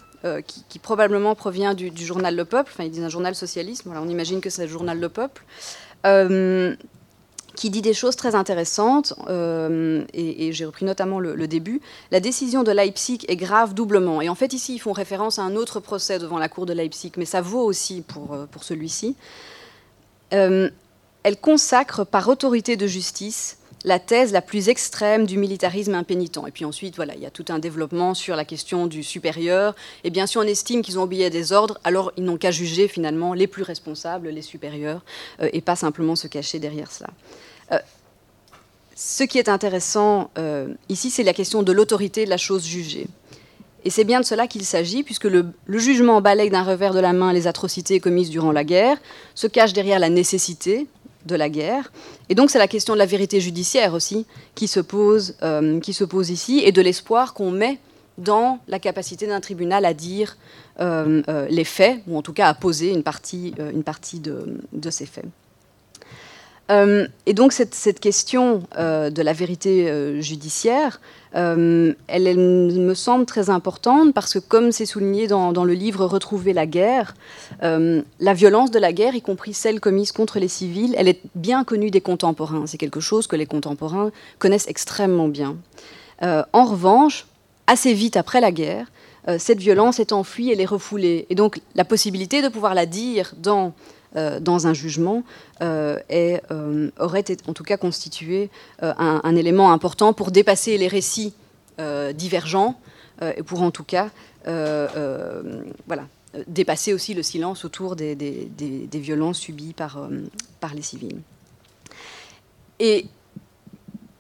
qui, 0.69 0.79
probablement 0.79 1.35
provient 1.35 1.73
du, 1.73 1.91
journal 1.97 2.37
Le 2.37 2.45
Peuple. 2.45 2.71
Enfin, 2.75 2.85
ils 2.85 2.91
disent 2.91 3.05
un 3.05 3.09
journal 3.09 3.35
socialiste. 3.35 3.85
Voilà, 3.87 4.03
on 4.03 4.09
imagine 4.09 4.43
que 4.43 4.51
c'est 4.51 4.63
le 4.63 4.69
journal 4.69 5.01
Le 5.01 5.09
Peuple 5.09 5.43
qui 7.57 7.71
dit 7.71 7.83
des 7.83 7.95
choses 7.95 8.15
très 8.15 8.35
intéressantes, 8.35 9.15
euh, 9.29 10.05
et, 10.13 10.53
j'ai 10.53 10.65
repris 10.65 10.85
notamment 10.85 11.19
le, 11.19 11.49
début. 11.49 11.81
La 12.13 12.21
décision 12.21 12.63
de 12.63 12.71
Leipzig 12.71 13.21
est 13.29 13.37
grave 13.37 13.75
doublement. 13.75 14.21
Et 14.21 14.29
en 14.29 14.35
fait, 14.35 14.53
ici, 14.53 14.75
ils 14.75 14.79
font 14.79 14.93
référence 14.93 15.39
à 15.39 15.43
un 15.43 15.57
autre 15.57 15.81
procès 15.81 16.19
devant 16.19 16.39
la 16.39 16.49
cour 16.49 16.67
de 16.67 16.73
Leipzig, 16.73 17.13
mais 17.17 17.25
ça 17.25 17.41
vaut 17.41 17.65
aussi 17.65 18.03
pour, 18.03 18.35
euh, 18.35 18.47
pour 18.47 18.63
celui-ci. 18.63 19.17
Euh, 20.33 20.71
elle 21.23 21.41
consacre 21.41 22.05
par 22.05 22.29
autorité 22.29 22.77
de 22.77 22.87
justice 22.87 23.59
la 23.85 24.01
thèse 24.01 24.33
la 24.33 24.43
plus 24.43 24.69
extrême 24.69 25.27
du 25.27 25.39
militarisme 25.39 25.95
impénitent. 25.95 26.41
Et 26.49 26.51
puis 26.51 26.65
ensuite, 26.65 26.97
voilà, 26.97 27.15
il 27.15 27.21
y 27.21 27.27
a 27.27 27.31
tout 27.31 27.45
un 27.49 27.61
développement 27.61 28.15
sur 28.15 28.35
la 28.35 28.45
question 28.45 28.87
du 28.89 29.05
supérieur. 29.05 29.77
Et 30.03 30.11
bien, 30.11 30.27
si 30.27 30.39
on 30.39 30.43
estime 30.43 30.83
qu'ils 30.83 30.99
ont 30.99 31.05
oublié 31.05 31.31
des 31.31 31.53
ordres, 31.53 31.79
alors 31.85 32.13
ils 32.17 32.25
n'ont 32.25 32.37
qu'à 32.37 32.51
juger 32.51 32.89
finalement 32.89 33.33
les 33.33 33.47
plus 33.47 33.63
responsables, 33.63 34.29
les 34.29 34.43
supérieurs, 34.43 35.05
et 35.41 35.61
pas 35.61 35.77
simplement 35.77 36.17
se 36.17 36.27
cacher 36.27 36.59
derrière 36.59 36.91
cela. 36.91 37.11
Euh, 37.73 37.79
ce 38.95 39.25
qui 39.25 39.39
est 39.39 39.49
intéressant 39.49 40.31
euh, 40.39 40.69
ici, 40.89 41.11
c'est 41.11 41.23
la 41.23 41.35
question 41.35 41.63
de 41.63 41.73
l'autorité 41.73 42.25
de 42.25 42.31
la 42.31 42.37
chose 42.37 42.65
jugée. 42.65 43.07
Et 43.85 43.91
c'est 43.91 44.05
bien 44.05 44.21
de 44.21 44.25
cela 44.25 44.47
qu'il 44.47 44.65
s'agit, 44.65 45.03
puisque 45.03 45.25
le, 45.25 45.53
jugement 45.69 46.21
balaye 46.21 46.51
d'un 46.51 46.65
revers 46.65 46.93
de 46.93 46.99
la 46.99 47.13
main 47.13 47.33
les 47.33 47.47
atrocités 47.47 48.01
commises 48.01 48.31
durant 48.31 48.53
la 48.53 48.65
guerre, 48.65 48.97
se 49.35 49.47
cache 49.47 49.73
derrière 49.73 49.99
la 49.99 50.09
nécessité 50.09 50.87
de 51.27 51.37
la 51.37 51.49
guerre. 51.49 51.93
Et 52.29 52.35
donc 52.35 52.51
c'est 52.51 52.59
la 52.59 52.69
question 52.69 52.95
de 52.95 52.99
la 52.99 53.07
vérité 53.07 53.41
judiciaire 53.41 53.95
aussi 53.95 54.27
qui 54.55 54.67
se 54.67 54.81
pose, 54.81 55.37
euh, 55.43 55.79
qui 55.81 55.93
se 55.93 56.05
pose 56.05 56.31
ici, 56.31 56.63
et 56.65 56.73
de 56.73 56.81
l'espoir 56.81 57.35
qu'on 57.35 57.51
met 57.51 57.79
dans 58.19 58.61
la 58.67 58.79
capacité 58.79 59.27
d'un 59.27 59.41
tribunal 59.41 59.85
à 59.85 59.93
dire 59.93 60.37
les 60.79 61.65
faits, 61.65 62.01
ou 62.07 62.19
en 62.19 62.23
tout 62.23 62.33
cas 62.33 62.49
à 62.49 62.55
poser 62.55 62.91
une 62.91 63.03
partie, 63.03 63.55
une 63.59 63.83
partie 63.83 64.21
de 64.21 64.91
ces 64.91 65.07
faits. 65.07 65.25
Euh, 66.71 67.07
et 67.27 67.35
donc 67.35 67.53
cette, 67.53 68.01
question 68.01 68.65
euh, 68.77 69.11
de 69.11 69.23
la 69.23 69.33
vérité 69.33 69.89
euh, 69.89 70.21
judiciaire, 70.21 71.01
elle, 71.33 72.39
me 72.39 72.95
semble 72.95 73.27
très 73.27 73.51
importante 73.51 74.15
parce 74.15 74.33
que, 74.33 74.39
comme 74.39 74.73
c'est 74.73 74.87
souligné 74.87 75.27
dans, 75.27 75.65
le 75.65 75.75
livre 75.75 76.07
Retrouver 76.07 76.55
la 76.55 76.65
guerre, 76.65 77.15
la 77.61 78.35
violence 78.35 78.71
de 78.71 78.79
la 78.79 78.95
guerre, 78.95 79.15
y 79.15 79.21
compris 79.21 79.53
celle 79.53 79.79
commise 79.79 80.13
contre 80.13 80.39
les 80.39 80.49
civils, 80.49 80.95
elle 80.97 81.09
est 81.09 81.21
bien 81.35 81.63
connue 81.63 81.91
des 81.91 82.01
contemporains. 82.01 82.67
C'est 82.67 82.79
quelque 82.79 83.01
chose 83.01 83.27
que 83.27 83.37
les 83.37 83.45
contemporains 83.45 84.13
connaissent 84.39 84.69
extrêmement 84.69 85.29
bien. 85.29 85.57
en 86.23 86.65
revanche, 86.65 87.27
assez 87.67 87.93
vite 87.93 88.17
après 88.17 88.41
la 88.41 88.51
guerre, 88.51 88.87
cette 89.37 89.59
violence 89.59 90.01
est 90.01 90.13
enfuie, 90.13 90.51
elle 90.51 90.63
est 90.63 90.65
refoulée. 90.65 91.27
Et 91.29 91.35
donc 91.35 91.61
la 91.75 91.85
possibilité 91.85 92.41
de 92.41 92.49
pouvoir 92.49 92.73
la 92.73 92.87
dire 92.87 93.35
dans 93.37 93.75
euh, 94.17 94.41
dans 94.41 94.67
un 94.67 94.73
jugement 94.73 95.25
euh, 95.61 95.99
euh, 96.11 96.91
aurait 96.99 97.25
en 97.49 97.53
tout 97.53 97.65
cas 97.65 97.77
constitué 97.77 98.49
un, 98.81 99.37
élément 99.37 99.73
important 99.73 100.15
pour 100.15 100.31
dépasser 100.31 100.79
les 100.79 100.89
récits 100.89 101.35
divergents 102.15 102.81
et 103.37 103.43
pour 103.43 103.61
en 103.61 103.71
tout 103.71 103.85
cas 103.85 104.11
voilà, 104.47 106.07
dépasser 106.47 106.95
aussi 106.95 107.13
le 107.13 107.23
silence 107.23 107.67
autour 107.67 107.95
des, 107.97 108.49
violences 108.95 109.39
subies 109.39 109.75
par, 109.75 110.09
les 110.75 110.83
civils. 110.83 111.21
Et 112.79 113.07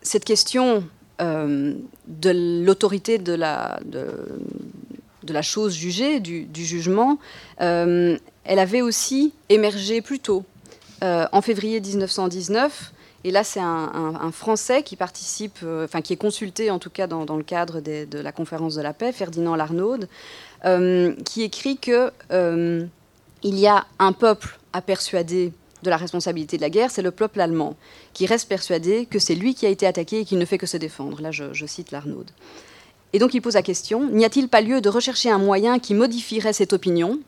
cette 0.02 0.24
question 0.26 0.84
de 1.18 2.64
l'autorité 2.64 3.16
de 3.16 3.32
la, 3.32 3.80
de, 3.86 5.32
la 5.32 5.42
chose 5.42 5.74
jugée, 5.74 6.20
du, 6.20 6.48
jugement, 6.54 7.18
elle 8.46 8.58
avait 8.58 8.82
aussi 8.82 9.32
émergé 9.48 10.00
plus 10.00 10.20
tôt, 10.20 10.44
euh, 11.02 11.26
en 11.32 11.42
février 11.42 11.80
1919. 11.80 12.92
Et 13.24 13.30
là, 13.32 13.42
c'est 13.42 13.60
un, 13.60 14.30
Français 14.32 14.82
qui 14.82 14.94
participe, 14.94 15.58
euh, 15.64 15.84
enfin 15.84 16.00
est 16.08 16.16
consulté 16.16 16.70
en 16.70 16.78
tout 16.78 16.90
cas 16.90 17.06
dans, 17.06 17.36
le 17.36 17.42
cadre 17.42 17.80
de 17.80 18.18
la 18.18 18.32
conférence 18.32 18.76
de 18.76 18.82
la 18.82 18.92
paix, 18.92 19.12
Ferdinand 19.12 19.56
Larnaud, 19.56 19.98
euh, 20.64 21.14
qui 21.24 21.42
écrit 21.42 21.76
que 21.76 22.12
y 23.42 23.66
a 23.66 23.86
un 23.98 24.12
peuple 24.12 24.58
à 24.72 24.80
persuader 24.80 25.52
de 25.82 25.90
la 25.90 25.96
responsabilité 25.96 26.56
de 26.56 26.62
la 26.62 26.70
guerre, 26.70 26.90
c'est 26.90 27.02
le 27.02 27.10
peuple 27.10 27.40
allemand, 27.40 27.76
qui 28.12 28.26
reste 28.26 28.48
persuadé 28.48 29.06
que 29.06 29.18
c'est 29.18 29.34
lui 29.34 29.54
qui 29.54 29.66
a 29.66 29.68
été 29.68 29.86
attaqué 29.86 30.20
et 30.20 30.24
qui 30.24 30.36
ne 30.36 30.44
fait 30.44 30.58
que 30.58 30.66
se 30.66 30.76
défendre. 30.76 31.20
Là, 31.20 31.30
je 31.30 31.66
cite 31.66 31.90
Larnaud. 31.90 32.24
Et 33.12 33.18
donc 33.18 33.34
il 33.34 33.40
pose 33.40 33.54
la 33.54 33.62
question, 33.62 34.10
n'y 34.10 34.24
a-t-il 34.24 34.48
pas 34.48 34.60
lieu 34.60 34.80
de 34.80 34.88
rechercher 34.88 35.30
un 35.30 35.38
moyen 35.38 35.78
qui 35.78 35.94
modifierait 35.94 36.52
cette 36.52 36.72
opinion? 36.72 37.18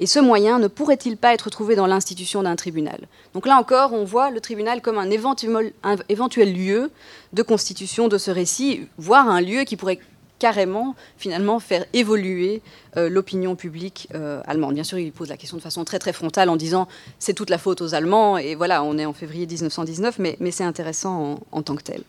Et 0.00 0.06
ce 0.06 0.18
moyen 0.20 0.58
ne 0.58 0.68
pourrait-il 0.68 1.16
pas 1.16 1.34
être 1.34 1.50
trouvé 1.50 1.74
dans 1.74 1.86
l'institution 1.86 2.42
d'un 2.42 2.56
tribunal? 2.56 3.00
Donc 3.34 3.46
là 3.46 3.56
encore, 3.56 3.92
on 3.92 4.04
voit 4.04 4.30
le 4.30 4.40
tribunal 4.40 4.80
comme 4.80 4.98
un 4.98 5.10
éventuel, 5.10 6.52
lieu 6.52 6.90
de 7.32 7.42
constitution 7.42 8.08
de 8.08 8.18
ce 8.18 8.30
récit, 8.30 8.86
voire 8.96 9.28
un 9.28 9.40
lieu 9.40 9.64
qui 9.64 9.76
pourrait 9.76 9.98
carrément, 10.38 10.94
finalement, 11.16 11.58
faire 11.58 11.84
évoluer 11.94 12.62
euh, 12.96 13.08
l'opinion 13.08 13.56
publique 13.56 14.08
euh, 14.14 14.40
allemande. 14.46 14.74
Bien 14.74 14.84
sûr, 14.84 14.96
il 14.96 15.10
pose 15.10 15.28
la 15.28 15.36
question 15.36 15.56
de 15.56 15.62
façon 15.62 15.84
très 15.84 15.98
très 15.98 16.12
frontale 16.12 16.48
en 16.48 16.54
disant 16.54 16.86
c'est 17.18 17.34
toute 17.34 17.50
la 17.50 17.58
faute 17.58 17.80
aux 17.80 17.92
Allemands, 17.92 18.38
et 18.38 18.54
voilà, 18.54 18.84
on 18.84 18.98
est 18.98 19.06
en 19.06 19.12
février 19.12 19.46
1919, 19.46 20.20
mais, 20.20 20.50
c'est 20.52 20.62
intéressant 20.62 21.40
en, 21.50 21.62
tant 21.62 21.74
que 21.74 21.82
tel. 21.82 22.02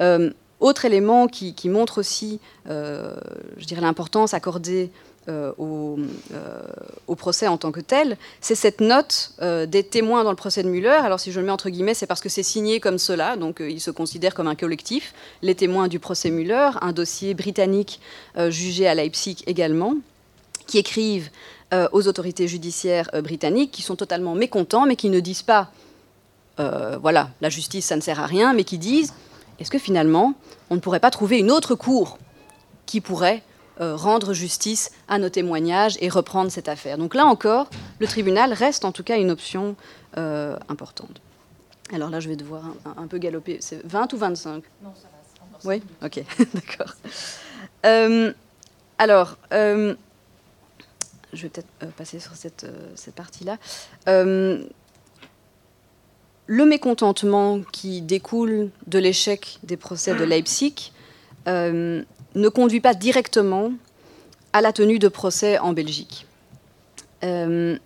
Euh, 0.00 0.30
autre 0.60 0.84
élément 0.84 1.26
qui, 1.26 1.54
qui 1.54 1.68
montre 1.68 1.98
aussi, 1.98 2.40
je 2.66 3.64
dirais, 3.66 3.82
l'importance 3.82 4.32
accordée 4.32 4.90
euh, 5.28 5.52
euh, 5.58 6.62
au, 7.08 7.16
procès 7.16 7.48
en 7.48 7.56
tant 7.56 7.72
que 7.72 7.80
tel, 7.80 8.16
c'est 8.40 8.54
cette 8.54 8.80
note 8.80 9.32
euh, 9.42 9.66
des 9.66 9.82
témoins 9.82 10.22
dans 10.22 10.30
le 10.30 10.36
procès 10.36 10.62
de 10.62 10.68
Muller. 10.68 10.88
Alors 10.88 11.18
si 11.18 11.32
je 11.32 11.40
le 11.40 11.46
mets 11.46 11.52
entre 11.52 11.68
guillemets, 11.68 11.94
c'est 11.94 12.06
parce 12.06 12.20
que 12.20 12.28
c'est 12.28 12.44
signé 12.44 12.78
comme 12.78 12.98
cela, 12.98 13.36
donc 13.36 13.60
ils 13.60 13.80
se 13.80 13.90
considèrent 13.90 14.34
comme 14.34 14.46
un 14.46 14.54
collectif, 14.54 15.14
les 15.42 15.56
témoins 15.56 15.88
du 15.88 15.98
procès 15.98 16.30
Muller, 16.30 16.70
un 16.80 16.92
dossier 16.92 17.34
britannique 17.34 18.00
jugé 18.48 18.86
à 18.86 18.94
Leipzig 18.94 19.38
également, 19.46 19.94
qui 20.66 20.78
écrivent 20.78 21.30
aux 21.92 22.06
autorités 22.06 22.46
judiciaires 22.46 23.10
britanniques, 23.24 23.72
qui 23.72 23.82
sont 23.82 23.96
totalement 23.96 24.34
mécontents, 24.34 24.86
mais 24.86 24.94
qui 24.94 25.10
ne 25.10 25.18
disent 25.18 25.42
pas, 25.42 25.70
voilà, 26.58 27.30
la 27.40 27.48
justice, 27.48 27.86
ça 27.86 27.96
ne 27.96 28.00
sert 28.00 28.20
à 28.20 28.26
rien, 28.26 28.52
mais 28.52 28.64
qui 28.64 28.78
disent, 28.78 29.12
est-ce 29.58 29.70
que 29.70 29.78
finalement, 29.78 30.34
on 30.70 30.76
ne 30.76 30.80
pourrait 30.80 31.00
pas 31.00 31.10
trouver 31.10 31.38
une 31.38 31.50
autre 31.50 31.74
cour 31.74 32.18
qui 32.84 33.00
pourrait 33.00 33.42
rendre 33.78 34.32
justice 34.32 34.90
à 35.08 35.18
nos 35.18 35.28
témoignages 35.28 35.96
et 36.00 36.08
reprendre 36.08 36.50
cette 36.50 36.68
affaire. 36.68 36.98
Donc 36.98 37.14
là 37.14 37.26
encore, 37.26 37.68
le 37.98 38.06
tribunal 38.06 38.52
reste 38.52 38.84
en 38.84 38.92
tout 38.92 39.02
cas 39.02 39.18
une 39.18 39.30
option 39.30 39.76
euh, 40.16 40.56
importante. 40.68 41.20
Alors 41.92 42.10
là, 42.10 42.20
je 42.20 42.28
vais 42.28 42.36
devoir 42.36 42.64
un, 42.96 43.06
peu 43.06 43.18
galoper. 43.18 43.58
C'est 43.60 43.84
20 43.86 44.12
ou 44.12 44.16
25 44.16 44.64
Non, 44.82 44.92
ça 44.94 45.02
va. 45.02 45.58
Oui, 45.64 45.82
ok, 46.02 46.24
d'accord. 46.54 46.94
Euh, 47.84 48.32
alors, 48.98 49.36
je 49.52 49.96
vais 51.32 51.48
peut-être 51.48 51.92
passer 51.96 52.18
sur 52.18 52.34
cette, 52.34 52.66
cette 52.94 53.14
partie-là. 53.14 53.58
le 54.06 54.64
mécontentement 56.48 57.60
qui 57.72 58.00
découle 58.00 58.70
de 58.86 58.98
l'échec 58.98 59.58
des 59.62 59.76
procès 59.76 60.14
de 60.14 60.24
Leipzig 60.24 60.92
ne 62.36 62.48
conduit 62.48 62.80
pas 62.80 62.94
directement 62.94 63.72
à 64.52 64.60
la 64.60 64.72
tenue 64.72 64.98
de 64.98 65.08
procès 65.08 65.58
en 65.58 65.72
Belgique. 65.72 66.26
Euh, 67.24 67.78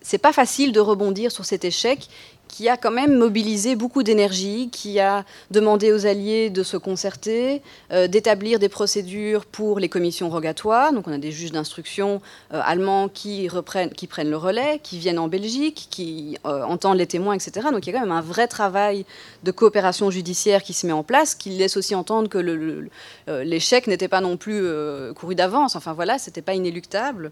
c'est 0.00 0.18
pas 0.18 0.32
facile 0.32 0.72
de 0.72 0.80
rebondir 0.80 1.30
sur 1.30 1.44
cet 1.44 1.64
échec 1.64 2.08
qui 2.48 2.68
a 2.68 2.76
quand 2.76 2.90
même 2.90 3.16
mobilisé 3.16 3.76
beaucoup 3.76 4.02
d'énergie, 4.02 4.70
qui 4.70 4.98
a 4.98 5.24
demandé 5.50 5.92
aux 5.92 6.06
alliés 6.06 6.50
de 6.50 6.62
se 6.62 6.76
concerter, 6.76 7.62
euh, 7.92 8.08
d'établir 8.08 8.58
des 8.58 8.68
procédures 8.68 9.44
pour 9.44 9.78
les 9.78 9.88
commissions 9.88 10.28
rogatoires. 10.30 10.92
Donc 10.92 11.06
on 11.06 11.12
a 11.12 11.18
des 11.18 11.30
juges 11.30 11.52
d'instruction 11.52 12.20
euh, 12.52 12.60
allemands 12.64 13.08
qui, 13.08 13.48
reprennent, 13.48 13.90
qui 13.90 14.06
prennent 14.06 14.30
le 14.30 14.36
relais, 14.36 14.80
qui 14.82 14.98
viennent 14.98 15.18
en 15.18 15.28
Belgique, 15.28 15.88
qui 15.90 16.38
euh, 16.46 16.62
entendent 16.64 16.98
les 16.98 17.06
témoins, 17.06 17.34
etc. 17.34 17.68
Donc 17.70 17.86
il 17.86 17.92
y 17.92 17.96
a 17.96 17.98
quand 17.98 18.06
même 18.06 18.16
un 18.16 18.22
vrai 18.22 18.48
travail 18.48 19.04
de 19.44 19.50
coopération 19.50 20.10
judiciaire 20.10 20.62
qui 20.62 20.72
se 20.72 20.86
met 20.86 20.92
en 20.92 21.04
place, 21.04 21.34
qui 21.34 21.50
laisse 21.50 21.76
aussi 21.76 21.94
entendre 21.94 22.28
que 22.28 22.38
l'échec 23.28 23.86
n'était 23.86 24.08
pas 24.08 24.20
non 24.20 24.36
plus 24.36 24.66
couru 25.14 25.34
d'avance. 25.34 25.76
Enfin 25.76 25.92
voilà, 25.92 26.18
c'était 26.18 26.42
pas 26.42 26.54
inéluctable. 26.54 27.30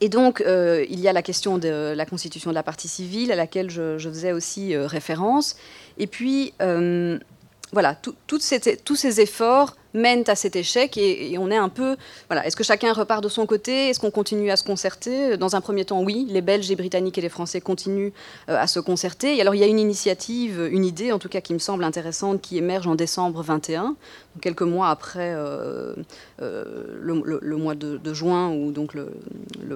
Et 0.00 0.08
donc, 0.08 0.40
euh, 0.40 0.84
il 0.90 1.00
y 1.00 1.08
a 1.08 1.12
la 1.12 1.22
question 1.22 1.58
de 1.58 1.94
la 1.96 2.06
constitution 2.06 2.50
de 2.50 2.54
la 2.54 2.62
partie 2.62 2.88
civile, 2.88 3.30
à 3.32 3.36
laquelle 3.36 3.70
je, 3.70 3.98
faisais 3.98 4.32
aussi 4.32 4.74
euh, 4.74 4.86
référence. 4.86 5.56
Et 5.98 6.06
puis, 6.06 6.52
euh, 6.60 7.18
voilà, 7.74 7.94
tous 8.26 8.40
ces 8.40 9.20
efforts 9.20 9.76
mènent 9.94 10.24
à 10.26 10.34
cet 10.34 10.56
échec 10.56 10.96
et, 10.96 11.36
on 11.38 11.50
est 11.50 11.56
un 11.56 11.68
peu. 11.68 11.96
Est-ce 12.44 12.56
que 12.56 12.64
chacun 12.64 12.92
repart 12.92 13.22
de 13.22 13.28
son 13.28 13.46
côté? 13.46 13.88
Est-ce 13.88 14.00
qu'on 14.00 14.10
continue 14.10 14.50
à 14.50 14.56
se 14.56 14.64
concerter? 14.64 15.36
Dans 15.36 15.56
un 15.56 15.60
premier 15.60 15.84
temps, 15.84 16.02
oui, 16.02 16.26
les 16.28 16.40
Belges, 16.40 16.68
les 16.68 16.76
Britanniques 16.76 17.18
et 17.18 17.20
les 17.20 17.28
Français 17.28 17.60
continuent 17.60 18.12
euh, 18.48 18.56
à 18.56 18.66
se 18.66 18.80
concerter. 18.80 19.36
Et 19.36 19.40
alors, 19.40 19.54
il 19.54 19.60
y 19.60 19.64
a 19.64 19.66
une 19.66 19.78
initiative, 19.78 20.68
une 20.70 20.84
idée 20.84 21.12
en 21.12 21.18
tout 21.18 21.28
cas 21.28 21.40
qui 21.40 21.54
me 21.54 21.58
semble 21.58 21.84
intéressante, 21.84 22.40
qui 22.40 22.58
émerge 22.58 22.86
en 22.86 22.94
décembre 22.94 23.42
21, 23.42 23.96
quelques 24.40 24.62
mois 24.62 24.88
après 24.90 25.34
euh, 25.34 25.94
euh, 26.42 26.98
le, 27.00 27.56
mois 27.56 27.74
de, 27.74 28.14
juin 28.14 28.50
où 28.50 28.72
donc 28.72 28.94
le, 28.94 29.10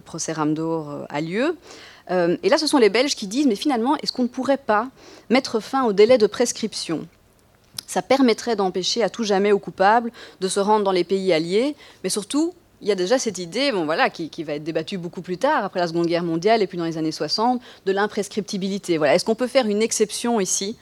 procès 0.01 0.33
Ramdor 0.33 1.07
a 1.09 1.21
lieu. 1.21 1.57
et 2.11 2.49
là, 2.49 2.57
ce 2.57 2.67
sont 2.67 2.79
les 2.79 2.89
Belges 2.89 3.15
qui 3.17 3.27
disent, 3.27 3.47
mais 3.47 3.57
finalement, 3.57 3.97
est-ce 3.97 4.13
qu'on 4.13 4.23
ne 4.23 4.29
pourrait 4.29 4.57
pas 4.57 4.89
mettre 5.29 5.61
fin 5.61 5.85
au 5.85 5.93
délai 5.93 6.19
de 6.19 6.27
prescription? 6.27 7.07
Ça 7.89 8.03
permettrait 8.03 8.55
d'empêcher 8.55 9.03
à 9.03 9.09
tout 9.09 9.25
jamais 9.25 9.51
aux 9.51 9.59
coupables 9.59 10.13
de 10.41 10.47
se 10.47 10.61
rendre 10.61 10.85
dans 10.85 10.93
les 10.93 11.05
pays 11.05 11.33
alliés, 11.33 11.75
mais 12.05 12.11
surtout, 12.11 12.53
il 12.81 12.87
y 12.87 12.93
a 12.93 12.95
déjà 12.95 13.19
cette 13.19 13.39
idée, 13.39 13.73
bon, 13.73 13.87
voilà, 13.87 14.11
qui, 14.11 14.45
va 14.45 14.53
être 14.53 14.63
débattue 14.63 14.99
beaucoup 14.99 15.23
plus 15.23 15.39
tard, 15.39 15.65
après 15.65 15.81
la 15.81 15.89
Seconde 15.89 16.07
Guerre 16.07 16.23
mondiale 16.23 16.63
et 16.63 16.67
puis 16.67 16.79
dans 16.79 16.85
les 16.85 16.99
années 16.99 17.11
60, 17.11 17.61
de 17.87 17.93
l'imprescriptibilité. 17.93 18.99
Voilà. 18.99 19.15
Est-ce 19.15 19.25
qu'on 19.25 19.35
peut 19.35 19.49
faire 19.49 19.67
une 19.67 19.83
exception 19.83 20.39
ici 20.39 20.77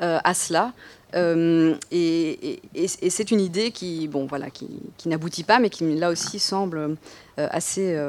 euh, 0.00 0.18
à 0.22 0.32
cela? 0.32 0.72
Euh, 1.14 1.74
et, 1.90 2.60
c'est 3.08 3.30
une 3.30 3.40
idée 3.40 3.72
qui, 3.72 4.08
bon, 4.08 4.24
voilà, 4.24 4.48
qui, 4.48 4.68
n'aboutit 5.06 5.44
pas, 5.44 5.58
mais 5.58 5.70
qui 5.70 5.84
là 5.96 6.08
aussi 6.08 6.38
semble 6.38 6.78
euh, 6.78 6.96
assez, 7.36 8.00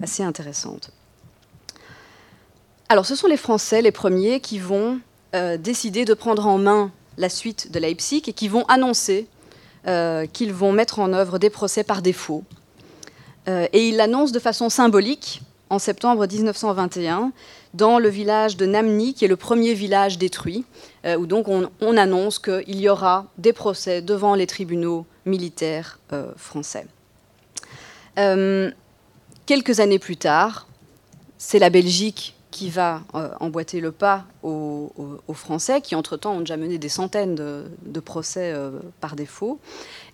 assez 0.00 0.22
intéressante. 0.22 0.90
Alors, 2.90 3.06
ce 3.06 3.16
sont 3.16 3.26
les 3.26 3.38
Français, 3.38 3.80
les 3.80 3.92
premiers, 3.92 4.40
qui 4.40 4.58
vont 4.58 5.00
décider 5.58 6.04
de 6.04 6.12
prendre 6.12 6.46
en 6.46 6.58
main 6.58 6.92
la 7.18 7.28
suite 7.28 7.70
de 7.70 7.78
Leipzig 7.78 8.22
et 8.26 8.32
qui 8.32 8.48
vont 8.48 8.64
annoncer 8.66 9.26
euh, 9.86 10.26
qu'ils 10.26 10.52
vont 10.52 10.70
mettre 10.70 11.00
en 11.00 11.12
œuvre 11.12 11.38
des 11.38 11.50
procès 11.50 11.82
par 11.82 12.02
défaut. 12.02 12.44
Euh, 13.48 13.66
et 13.72 13.88
ils 13.88 13.96
l'annoncent 13.96 14.32
de 14.32 14.38
façon 14.38 14.68
symbolique 14.68 15.42
en 15.70 15.80
septembre 15.80 16.26
1921 16.26 17.32
dans 17.74 17.98
le 17.98 18.08
village 18.08 18.56
de 18.56 18.64
Namni, 18.64 19.14
qui 19.14 19.24
est 19.24 19.28
le 19.28 19.36
premier 19.36 19.74
village 19.74 20.18
détruit, 20.18 20.64
euh, 21.04 21.16
où 21.16 21.26
donc 21.26 21.48
on, 21.48 21.68
on 21.80 21.96
annonce 21.96 22.38
qu'il 22.38 22.80
y 22.80 22.88
aura 22.88 23.26
des 23.38 23.52
procès 23.52 24.02
devant 24.02 24.36
les 24.36 24.46
tribunaux 24.46 25.04
militaires 25.24 25.98
français. 26.36 26.86
quelques 29.46 29.80
années 29.80 29.98
plus 29.98 30.16
tard, 30.16 30.66
c'est 31.38 31.58
la 31.58 31.70
Belgique 31.70 32.36
qui 32.52 32.70
va 32.70 33.02
euh, 33.16 33.30
emboîter 33.40 33.80
le 33.80 33.90
pas 33.90 34.24
aux, 34.44 34.92
Français, 35.32 35.80
qui 35.80 35.96
entre-temps 35.96 36.34
ont 36.34 36.40
déjà 36.40 36.58
mené 36.58 36.78
des 36.78 36.90
centaines 36.90 37.34
de, 37.34 38.00
procès 38.00 38.52
euh, 38.54 38.70
par 39.00 39.16
défaut. 39.16 39.58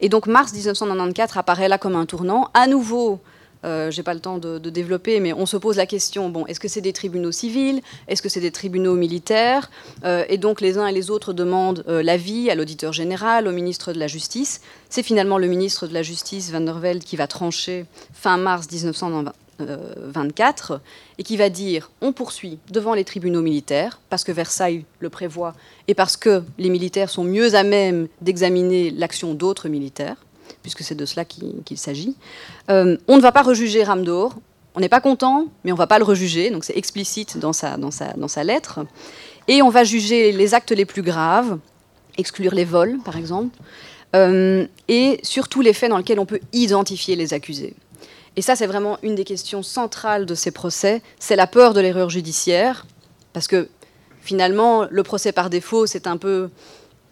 Et 0.00 0.08
donc 0.08 0.26
mars 0.26 0.52
1994 0.52 1.36
apparaît 1.36 1.68
là 1.68 1.76
comme 1.76 1.96
un 1.96 2.06
tournant. 2.06 2.48
À 2.54 2.68
nouveau, 2.68 3.18
euh, 3.64 3.90
j'ai 3.90 4.04
pas 4.04 4.14
le 4.14 4.20
temps 4.20 4.38
de, 4.38 4.58
développer, 4.70 5.18
mais 5.18 5.32
on 5.32 5.44
se 5.44 5.56
pose 5.56 5.76
la 5.76 5.86
question 5.86 6.28
bon, 6.30 6.46
est-ce 6.46 6.60
que 6.60 6.68
c'est 6.68 6.80
des 6.80 6.92
tribunaux 6.92 7.32
civils? 7.32 7.82
Est-ce 8.06 8.22
que 8.22 8.28
c'est 8.28 8.40
des 8.40 8.52
tribunaux 8.52 8.94
militaires? 8.94 9.70
Et 10.04 10.38
donc 10.38 10.60
les 10.60 10.78
uns 10.78 10.86
et 10.86 10.92
les 10.92 11.10
autres 11.10 11.32
demandent 11.32 11.84
l'avis 11.88 12.48
à 12.48 12.54
l'auditeur 12.54 12.92
général, 12.92 13.48
au 13.48 13.52
ministre 13.52 13.92
de 13.92 13.98
la 13.98 14.06
Justice. 14.06 14.60
C'est 14.88 15.02
finalement 15.02 15.38
le 15.38 15.48
ministre 15.48 15.88
de 15.88 15.94
la 15.94 16.02
Justice, 16.02 16.52
Van 16.52 16.60
der 16.60 16.78
Velde, 16.78 17.02
qui 17.02 17.16
va 17.16 17.26
trancher 17.26 17.86
fin 18.12 18.36
mars 18.36 18.66
1994 18.70 19.34
24 19.58 20.72
euh, 20.72 20.78
et 21.18 21.22
qui 21.22 21.36
va 21.36 21.50
dire 21.50 21.90
on 22.00 22.12
poursuit 22.12 22.58
devant 22.70 22.94
les 22.94 23.04
tribunaux 23.04 23.42
militaires 23.42 24.00
parce 24.10 24.24
que 24.24 24.32
Versailles 24.32 24.84
le 25.00 25.10
prévoit 25.10 25.54
et 25.88 25.94
parce 25.94 26.16
que 26.16 26.42
les 26.58 26.70
militaires 26.70 27.10
sont 27.10 27.24
mieux 27.24 27.54
à 27.54 27.62
même 27.62 28.08
d'examiner 28.20 28.90
l'action 28.90 29.34
d'autres 29.34 29.68
militaires, 29.68 30.16
puisque 30.62 30.82
c'est 30.82 30.94
de 30.94 31.06
cela 31.06 31.24
qu'il 31.24 31.78
s'agit. 31.78 32.16
Euh, 32.70 32.96
on 33.08 33.16
ne 33.16 33.22
va 33.22 33.32
pas 33.32 33.42
rejuger 33.42 33.84
Ramdor, 33.84 34.34
on 34.74 34.80
n'est 34.80 34.88
pas 34.88 35.00
content, 35.00 35.48
mais 35.64 35.72
on 35.72 35.76
ne 35.76 35.78
va 35.78 35.86
pas 35.86 35.98
le 35.98 36.04
rejuger, 36.04 36.50
donc 36.50 36.64
c'est 36.64 36.76
explicite 36.76 37.38
dans 37.38 37.52
sa 37.52 38.44
lettre. 38.44 38.80
Et 39.48 39.62
on 39.62 39.70
va 39.70 39.82
juger 39.82 40.30
les 40.32 40.54
actes 40.54 40.72
les 40.72 40.84
plus 40.84 41.02
graves, 41.02 41.58
exclure 42.18 42.54
les 42.54 42.64
vols 42.64 42.98
par 43.04 43.16
exemple, 43.16 43.58
euh, 44.14 44.66
et 44.88 45.20
surtout 45.22 45.60
les 45.60 45.72
faits 45.72 45.90
dans 45.90 45.98
lesquels 45.98 46.20
on 46.20 46.26
peut 46.26 46.40
identifier 46.52 47.16
les 47.16 47.34
accusés. 47.34 47.74
Et 48.38 48.40
ça, 48.40 48.54
c'est 48.54 48.68
vraiment 48.68 48.98
une 49.02 49.16
des 49.16 49.24
questions 49.24 49.64
centrales 49.64 50.24
de 50.24 50.36
ces 50.36 50.52
procès, 50.52 51.02
c'est 51.18 51.34
la 51.34 51.48
peur 51.48 51.74
de 51.74 51.80
l'erreur 51.80 52.08
judiciaire, 52.08 52.86
parce 53.32 53.48
que 53.48 53.68
finalement, 54.22 54.86
le 54.88 55.02
procès 55.02 55.32
par 55.32 55.50
défaut, 55.50 55.86
c'est 55.86 56.06
un 56.06 56.16
peu... 56.16 56.48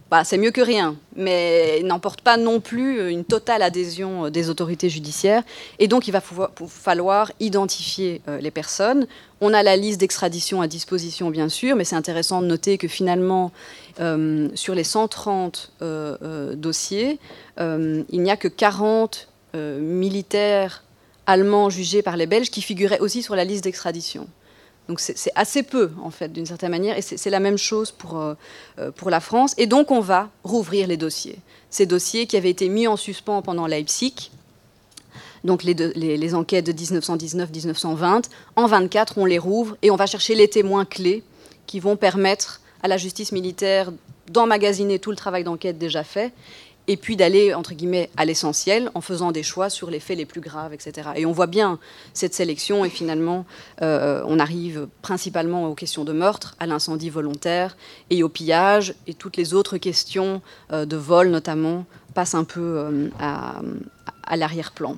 Bah, 0.09 0.23
c'est 0.23 0.39
mieux 0.39 0.53
que 0.53 0.61
rien, 0.61 0.95
mais 1.17 1.83
n'emporte 1.83 2.21
pas 2.21 2.37
non 2.37 2.61
plus 2.61 3.11
une 3.11 3.25
totale 3.25 3.63
adhésion 3.63 4.31
des 4.31 4.51
autorités 4.51 4.89
judiciaires. 4.89 5.43
Et 5.81 5.89
donc, 5.89 6.07
il 6.07 6.13
va 6.13 6.23
falloir 6.69 7.33
identifier 7.41 8.23
euh, 8.29 8.39
les 8.39 8.53
personnes. 8.53 9.09
On 9.41 9.53
a 9.53 9.65
la 9.65 9.77
liste 9.77 9.99
d'extradition 9.99 10.61
à 10.61 10.69
disposition, 10.69 11.31
bien 11.31 11.49
sûr, 11.49 11.75
mais 11.75 11.83
c'est 11.83 11.97
intéressant 11.97 12.41
de 12.41 12.47
noter 12.47 12.79
que 12.79 12.87
finalement, 12.87 13.51
euh, 13.99 14.49
sur 14.55 14.77
les 14.77 14.85
130 14.85 15.73
euh, 15.83 16.55
dossiers, 16.55 17.19
il 17.59 18.23
n'y 18.23 18.31
a 18.31 18.37
que 18.37 18.47
40 18.47 19.27
militaires 19.55 20.85
allemands 21.27 21.71
jugés 21.71 22.03
par 22.03 22.17
les 22.17 22.27
Belges 22.27 22.51
qui 22.51 22.63
figuraient 22.63 23.01
aussi 23.01 23.23
sur 23.23 23.37
la 23.37 23.45
liste 23.45 23.65
d'extradition. 23.65 24.27
Donc 24.89 25.01
c'est 25.01 25.33
assez 25.35 25.65
peu, 25.65 25.91
en 26.01 26.11
fait, 26.11 26.33
d'une 26.33 26.47
certaine 26.47 26.71
manière, 26.71 26.97
et 26.97 27.03
c'est 27.03 27.31
la 27.31 27.41
même 27.41 27.59
chose 27.59 27.91
pour, 27.91 28.21
euh, 28.21 28.35
euh, 28.79 28.93
pour 28.93 29.11
la 29.11 29.19
France. 29.19 29.53
Et 29.59 29.67
donc 29.67 29.91
on 29.91 30.01
va 30.01 30.31
rouvrir 30.45 30.87
les 30.87 30.97
dossiers. 30.97 31.39
Ces 31.71 31.87
dossiers 31.87 32.27
qui 32.27 32.37
avaient 32.37 32.51
été 32.51 32.69
mis 32.69 32.87
en 32.87 32.97
suspens 32.97 33.43
pendant 33.43 33.67
Leipzig, 33.67 34.31
donc 35.43 35.63
les, 35.65 35.75
les, 35.75 36.35
enquêtes 36.35 36.67
de 36.67 36.73
1919-1920, 36.73 38.25
en 38.57 38.67
24, 38.67 39.19
on 39.19 39.25
les 39.25 39.39
rouvre 39.39 39.77
et 39.83 39.91
on 39.91 39.97
va 39.97 40.07
chercher 40.07 40.35
les 40.35 40.49
témoins 40.49 40.85
clés 40.85 41.23
qui 41.67 41.79
vont 41.79 41.97
permettre 41.97 42.61
à 42.83 42.89
la 42.89 42.97
justice 42.97 43.33
militaire 43.33 43.93
d'emmagasiner 44.31 44.99
tout 44.99 45.11
le 45.11 45.17
travail 45.17 45.45
d'enquête 45.45 45.79
déjà 45.79 46.05
fait 46.05 46.33
et 46.89 46.97
puis 46.97 47.17
d'aller, 47.17 47.55
entre 47.55 47.75
guillemets, 47.75 48.11
à 48.17 48.25
l'essentiel 48.25 48.91
en 48.95 49.01
faisant 49.01 49.33
des 49.33 49.43
choix 49.43 49.71
sur 49.71 49.91
les 49.91 50.01
faits 50.01 50.17
les 50.17 50.27
plus 50.27 50.41
graves, 50.41 50.73
etc. 50.73 51.11
Et 51.17 51.27
on 51.27 51.33
voit 51.33 51.47
bien 51.47 51.79
cette 52.15 52.35
sélection, 52.35 52.85
et 52.85 52.91
finalement, 52.91 53.45
euh, 53.83 54.23
on 54.27 54.39
arrive 54.39 54.89
principalement 55.03 55.69
aux 55.69 55.75
questions 55.75 56.05
de 56.05 56.13
meurtre, 56.13 56.55
à 56.61 56.67
l'incendie 56.67 57.11
volontaire 57.11 57.77
et 58.11 58.23
au 58.23 58.29
pillage, 58.29 58.95
et 59.07 59.15
toutes 59.15 59.37
les 59.37 59.55
autres 59.55 59.79
questions 59.79 60.43
euh, 60.73 60.87
de 60.87 60.97
vol, 60.97 61.29
notamment, 61.29 61.87
passent 62.15 62.35
un 62.35 62.45
peu 62.45 62.61
euh, 62.61 63.09
à, 63.19 63.61
à 64.25 64.37
l'arrière-plan. 64.37 64.97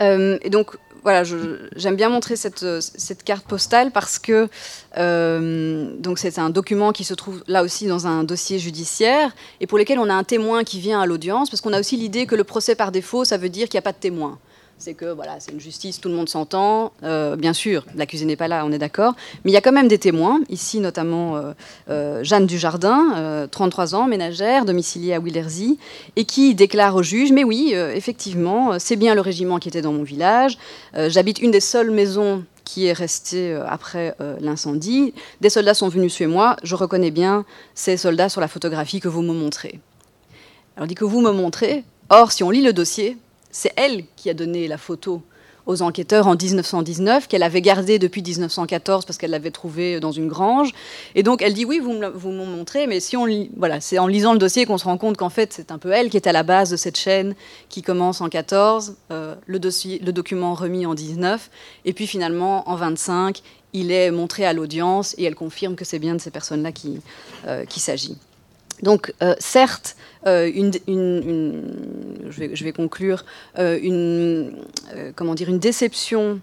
et 0.00 0.50
donc, 0.50 0.76
voilà, 1.02 1.22
j'aime 1.24 1.96
bien 1.96 2.08
montrer 2.08 2.36
cette, 2.36 2.64
cette, 2.80 3.22
carte 3.22 3.46
postale 3.46 3.90
parce 3.92 4.18
que 4.18 4.48
euh, 4.96 5.96
c'est 6.16 6.38
un 6.38 6.50
document 6.50 6.92
qui 6.92 7.04
se 7.04 7.14
trouve 7.14 7.42
là 7.46 7.62
aussi 7.62 7.86
dans 7.86 8.06
un 8.06 8.24
dossier 8.24 8.58
judiciaire 8.58 9.34
et 9.60 9.66
pour 9.66 9.78
lequel 9.78 9.98
on 9.98 10.08
a 10.08 10.14
un 10.14 10.24
témoin 10.24 10.64
qui 10.64 10.80
vient 10.80 11.00
à 11.00 11.06
l'audience 11.06 11.50
parce 11.50 11.60
qu'on 11.60 11.72
a 11.72 11.80
aussi 11.80 11.96
l'idée 11.96 12.26
que 12.26 12.34
le 12.34 12.44
procès 12.44 12.74
par 12.74 12.92
défaut, 12.92 13.24
ça 13.24 13.36
veut 13.36 13.48
dire 13.48 13.68
qu'il 13.68 13.76
n'y 13.76 13.82
a 13.82 13.82
pas 13.82 13.92
de 13.92 13.98
témoin 13.98 14.38
c'est 14.78 14.94
que 14.94 15.06
voilà, 15.06 15.40
c'est 15.40 15.52
une 15.52 15.60
justice, 15.60 16.00
tout 16.00 16.08
le 16.08 16.14
monde 16.14 16.28
s'entend. 16.28 16.92
Euh, 17.02 17.36
bien 17.36 17.52
sûr, 17.52 17.84
l'accusé 17.96 18.24
n'est 18.24 18.36
pas 18.36 18.48
là, 18.48 18.64
on 18.64 18.72
est 18.72 18.78
d'accord. 18.78 19.14
Mais 19.44 19.50
il 19.50 19.54
y 19.54 19.56
a 19.56 19.60
quand 19.60 19.72
même 19.72 19.88
des 19.88 19.98
témoins, 19.98 20.40
ici 20.48 20.78
notamment 20.78 21.36
euh, 21.36 21.52
euh, 21.90 22.22
Jeanne 22.22 22.46
Dujardin, 22.46 23.48
33 23.50 23.94
ans, 23.94 24.06
ménagère, 24.06 24.64
domiciliée 24.64 25.14
à 25.14 25.18
Willersy, 25.18 25.78
et 26.16 26.24
qui 26.24 26.54
déclare 26.54 26.94
au 26.94 27.02
juge 27.02 27.32
Mais 27.32 27.44
oui, 27.44 27.72
effectivement, 27.72 28.78
c'est 28.78 28.96
bien 28.96 29.14
le 29.14 29.20
régiment 29.20 29.58
qui 29.58 29.68
était 29.68 29.82
dans 29.82 29.92
mon 29.92 30.02
village. 30.02 30.58
J'habite 30.94 31.40
une 31.40 31.50
des 31.50 31.60
seules 31.60 31.90
maisons 31.90 32.44
qui 32.64 32.86
est 32.86 32.92
restée 32.92 33.54
après 33.66 34.14
l'incendie. 34.40 35.14
Des 35.40 35.50
soldats 35.50 35.74
sont 35.74 35.88
venus 35.88 36.14
chez 36.14 36.26
moi. 36.26 36.56
Je 36.62 36.74
reconnais 36.74 37.10
bien 37.10 37.44
ces 37.74 37.96
soldats 37.96 38.28
sur 38.28 38.40
la 38.40 38.48
photographie 38.48 39.00
que 39.00 39.08
vous 39.08 39.22
me 39.22 39.32
montrez. 39.32 39.80
Alors, 40.76 40.86
dit 40.86 40.94
que 40.94 41.04
vous 41.04 41.20
me 41.20 41.32
montrez. 41.32 41.84
Or, 42.10 42.32
si 42.32 42.42
on 42.44 42.50
lit 42.50 42.62
le 42.62 42.72
dossier, 42.72 43.18
c'est 43.50 43.72
elle 43.76 44.04
qui 44.16 44.30
a 44.30 44.34
donné 44.34 44.68
la 44.68 44.78
photo 44.78 45.22
aux 45.68 45.82
enquêteurs 45.82 46.26
en 46.26 46.34
1919, 46.34 47.28
qu'elle 47.28 47.42
avait 47.42 47.60
gardé 47.60 47.98
depuis 47.98 48.22
1914 48.22 49.04
parce 49.04 49.18
qu'elle 49.18 49.30
l'avait 49.30 49.50
trouvé 49.50 50.00
dans 50.00 50.12
une 50.12 50.26
grange. 50.26 50.72
Et 51.14 51.22
donc 51.22 51.42
elle 51.42 51.52
dit 51.52 51.66
oui, 51.66 51.78
vous 51.78 51.92
me, 51.92 52.08
vous 52.08 52.32
montrez, 52.32 52.86
mais 52.86 53.00
si 53.00 53.18
on 53.18 53.26
voilà, 53.54 53.80
c'est 53.82 53.98
en 53.98 54.06
lisant 54.06 54.32
le 54.32 54.38
dossier 54.38 54.64
qu'on 54.64 54.78
se 54.78 54.86
rend 54.86 54.96
compte 54.96 55.18
qu'en 55.18 55.28
fait 55.28 55.52
c'est 55.52 55.70
un 55.70 55.76
peu 55.76 55.92
elle 55.92 56.08
qui 56.08 56.16
est 56.16 56.26
à 56.26 56.32
la 56.32 56.42
base 56.42 56.70
de 56.70 56.76
cette 56.76 56.96
chaîne 56.96 57.34
qui 57.68 57.82
commence 57.82 58.22
en 58.22 58.30
14, 58.30 58.96
euh, 59.12 59.34
le, 59.46 59.58
dossier, 59.58 59.98
le 59.98 60.10
document 60.10 60.54
remis 60.54 60.86
en 60.86 60.94
19, 60.94 61.50
et 61.84 61.92
puis 61.92 62.06
finalement 62.06 62.66
en 62.70 62.74
25, 62.74 63.42
il 63.74 63.92
est 63.92 64.10
montré 64.10 64.46
à 64.46 64.54
l'audience 64.54 65.14
et 65.18 65.24
elle 65.24 65.34
confirme 65.34 65.76
que 65.76 65.84
c'est 65.84 65.98
bien 65.98 66.14
de 66.14 66.20
ces 66.20 66.30
personnes-là 66.30 66.72
qui, 66.72 67.00
euh, 67.46 67.66
qui 67.66 67.80
s'agit. 67.80 68.16
Donc, 68.82 69.12
euh, 69.22 69.34
certes, 69.38 69.96
euh, 70.26 70.50
une, 70.52 70.72
je, 72.30 72.64
vais, 72.64 72.72
conclure, 72.72 73.24
euh, 73.58 73.78
une, 73.80 74.52
comment 75.14 75.34
dire, 75.34 75.48
une 75.48 75.58
déception 75.58 76.40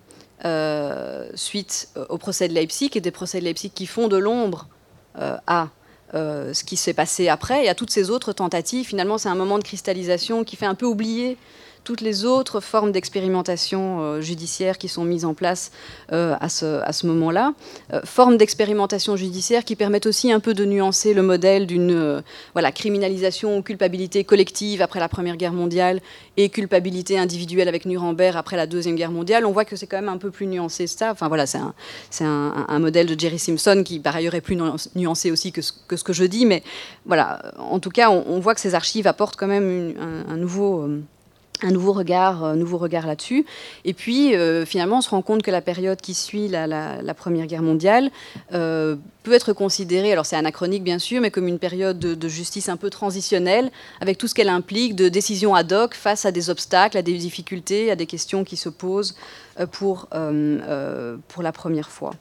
suite 1.33 1.89
au 2.09 2.17
procès 2.19 2.47
de 2.47 2.53
Leipzig 2.53 2.91
et 2.93 3.01
des 3.01 3.09
procès 3.09 3.39
de 3.39 3.45
Leipzig 3.45 3.71
qui 3.73 3.87
font 3.87 4.07
de 4.07 4.17
l'ombre 4.17 4.67
à 5.15 5.69
ce 6.13 6.63
qui 6.63 6.77
s'est 6.77 6.93
passé 6.93 7.29
après 7.29 7.65
et 7.65 7.69
à 7.69 7.73
toutes 7.73 7.89
ces 7.89 8.11
autres 8.11 8.31
tentatives. 8.31 8.85
Finalement, 8.85 9.17
c'est 9.17 9.29
un 9.29 9.35
moment 9.35 9.57
de 9.57 9.63
cristallisation 9.63 10.43
qui 10.43 10.55
fait 10.55 10.67
un 10.67 10.75
peu 10.75 10.85
oublier 10.85 11.37
toutes 11.85 12.01
les 12.01 12.25
autres 12.25 12.59
formes 12.59 12.91
d'expérimentation 12.91 14.01
euh, 14.01 14.19
judiciaire 14.19 14.77
qui 14.77 14.89
sont 14.89 15.05
mises 15.05 15.23
en 15.23 15.33
place 15.33 15.71
euh, 16.11 16.35
à 16.41 16.49
ce, 16.49 16.81
à 16.81 16.91
ce 16.91 17.05
moment-là. 17.07 17.53
Euh, 17.93 18.01
formes 18.03 18.37
d'expérimentation 18.37 19.15
judiciaire 19.15 19.63
qui 19.63 19.77
permettent 19.77 20.07
aussi 20.07 20.31
un 20.31 20.41
peu 20.41 20.53
de 20.53 20.65
nuancer 20.65 21.13
le 21.13 21.21
modèle 21.21 21.67
d'une 21.67 22.23
voilà, 22.53 22.71
criminalisation 22.71 23.57
ou 23.57 23.61
culpabilité 23.61 24.23
collective 24.23 24.81
après 24.81 24.99
la 24.99 25.07
Première 25.07 25.37
Guerre 25.37 25.53
mondiale 25.53 26.01
et 26.37 26.49
culpabilité 26.49 27.17
individuelle 27.19 27.67
avec 27.67 27.85
Nuremberg 27.85 28.35
après 28.35 28.57
la 28.57 28.65
Deuxième 28.65 28.95
Guerre 28.95 29.11
mondiale. 29.11 29.45
On 29.45 29.51
voit 29.51 29.63
que 29.63 29.75
c'est 29.75 29.87
quand 29.87 29.97
même 29.97 30.09
un 30.09 30.17
peu 30.17 30.31
plus 30.31 30.47
nuancé 30.47 30.87
ça. 30.87 31.11
Enfin 31.11 31.27
voilà, 31.27 31.45
c'est 31.45 31.59
un, 32.23 32.65
un, 32.67 32.79
modèle 32.79 33.05
de 33.05 33.17
Jerry 33.17 33.37
Simpson 33.37 33.83
qui 33.85 33.99
par 33.99 34.15
ailleurs 34.15 34.33
est 34.33 34.41
plus 34.41 34.57
nuancé 34.95 35.31
aussi 35.31 35.51
que 35.51 35.61
ce 35.61 35.71
que, 35.87 35.95
ce 35.95 36.03
que 36.03 36.13
je 36.13 36.23
dis. 36.23 36.47
Mais 36.47 36.63
voilà, 37.05 37.53
en 37.59 37.79
tout 37.79 37.91
cas, 37.91 38.09
on, 38.09 38.39
voit 38.39 38.55
que 38.55 38.61
ces 38.61 38.73
archives 38.73 39.05
apportent 39.05 39.35
quand 39.35 39.47
même 39.47 39.93
un, 40.27 40.37
nouveau 40.37 40.89
un 41.63 41.71
nouveau 41.71 41.93
regard, 41.93 42.43
un 42.43 42.55
nouveau 42.55 42.77
regard 42.77 43.07
là-dessus. 43.07 43.45
Et 43.85 43.93
puis, 43.93 44.35
euh, 44.35 44.65
finalement, 44.65 44.97
on 44.97 45.01
se 45.01 45.09
rend 45.09 45.21
compte 45.21 45.41
que 45.41 45.51
la 45.51 45.61
période 45.61 45.99
qui 46.01 46.13
suit 46.13 46.47
la, 46.47 46.67
Première 47.15 47.47
Guerre 47.47 47.61
mondiale 47.61 48.11
euh, 48.53 48.97
peut 49.23 49.33
être 49.33 49.53
considérée, 49.53 50.11
alors 50.11 50.25
c'est 50.25 50.35
anachronique 50.35 50.83
bien 50.83 50.99
sûr, 50.99 51.21
mais 51.21 51.31
comme 51.31 51.47
une 51.47 51.59
période 51.59 51.97
de, 51.97 52.27
justice 52.27 52.67
un 52.69 52.77
peu 52.77 52.89
transitionnelle, 52.89 53.71
avec 54.01 54.17
tout 54.17 54.27
ce 54.27 54.35
qu'elle 54.35 54.49
implique 54.49 54.95
de 54.95 55.07
décisions 55.07 55.55
ad 55.55 55.71
hoc 55.71 55.95
face 55.95 56.25
à 56.25 56.31
des 56.31 56.49
obstacles, 56.49 56.97
à 56.97 57.01
des 57.01 57.17
difficultés, 57.17 57.89
à 57.89 57.95
des 57.95 58.05
questions 58.05 58.43
qui 58.43 58.57
se 58.57 58.69
posent 58.69 59.15
euh, 59.59 59.65
pour 61.27 61.43
la 61.43 61.51
première 61.51 61.89
fois. 61.89 62.13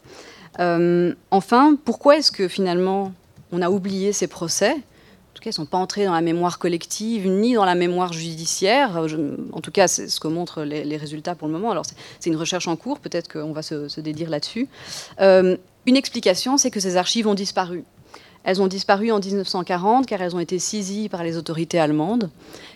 enfin, 1.31 1.77
pourquoi 1.85 2.17
est-ce 2.19 2.31
que 2.31 2.47
finalement 2.47 3.13
on 3.53 3.61
a 3.63 3.69
oublié 3.69 4.13
ces 4.13 4.29
procès? 4.29 4.77
Ne 5.45 5.51
sont 5.53 5.67
pas 5.67 5.79
entrés 5.79 6.05
dans 6.05 6.13
la 6.13 6.21
mémoire 6.21 6.59
collective 6.59 7.29
ni 7.29 7.55
dans 7.55 7.65
la 7.65 7.75
mémoire 7.75 8.13
judiciaire. 8.13 8.99
en 9.53 9.61
tout 9.61 9.71
cas, 9.71 9.89
c'est 9.89 10.09
ce 10.09 10.21
que 10.21 10.29
montrent 10.29 10.63
les, 10.63 10.97
résultats 10.97 11.35
pour 11.35 11.49
le 11.49 11.53
moment. 11.55 11.71
Alors, 11.71 11.85
c'est 11.87 12.31
une 12.31 12.37
recherche 12.37 12.69
en 12.69 12.77
cours, 12.77 12.99
peut-être 12.99 13.33
qu'on 13.33 13.53
va 13.53 13.63
se, 13.63 14.01
dédire 14.01 14.31
là-dessus. 14.31 14.69
Euh, 15.21 15.57
une 15.87 15.97
explication, 15.97 16.57
c'est 16.57 16.71
que 16.71 16.81
ces 16.81 16.97
archives 16.97 17.27
ont 17.27 17.35
disparu. 17.35 17.85
Elles 18.45 18.61
ont 18.61 18.67
disparu 18.67 19.11
en 19.11 19.19
1940 19.19 20.07
car 20.07 20.21
elles 20.21 20.37
ont 20.37 20.41
été 20.41 20.59
saisies 20.59 21.09
par 21.09 21.25
les 21.25 21.39
autorités 21.39 21.79
allemandes 21.79 22.31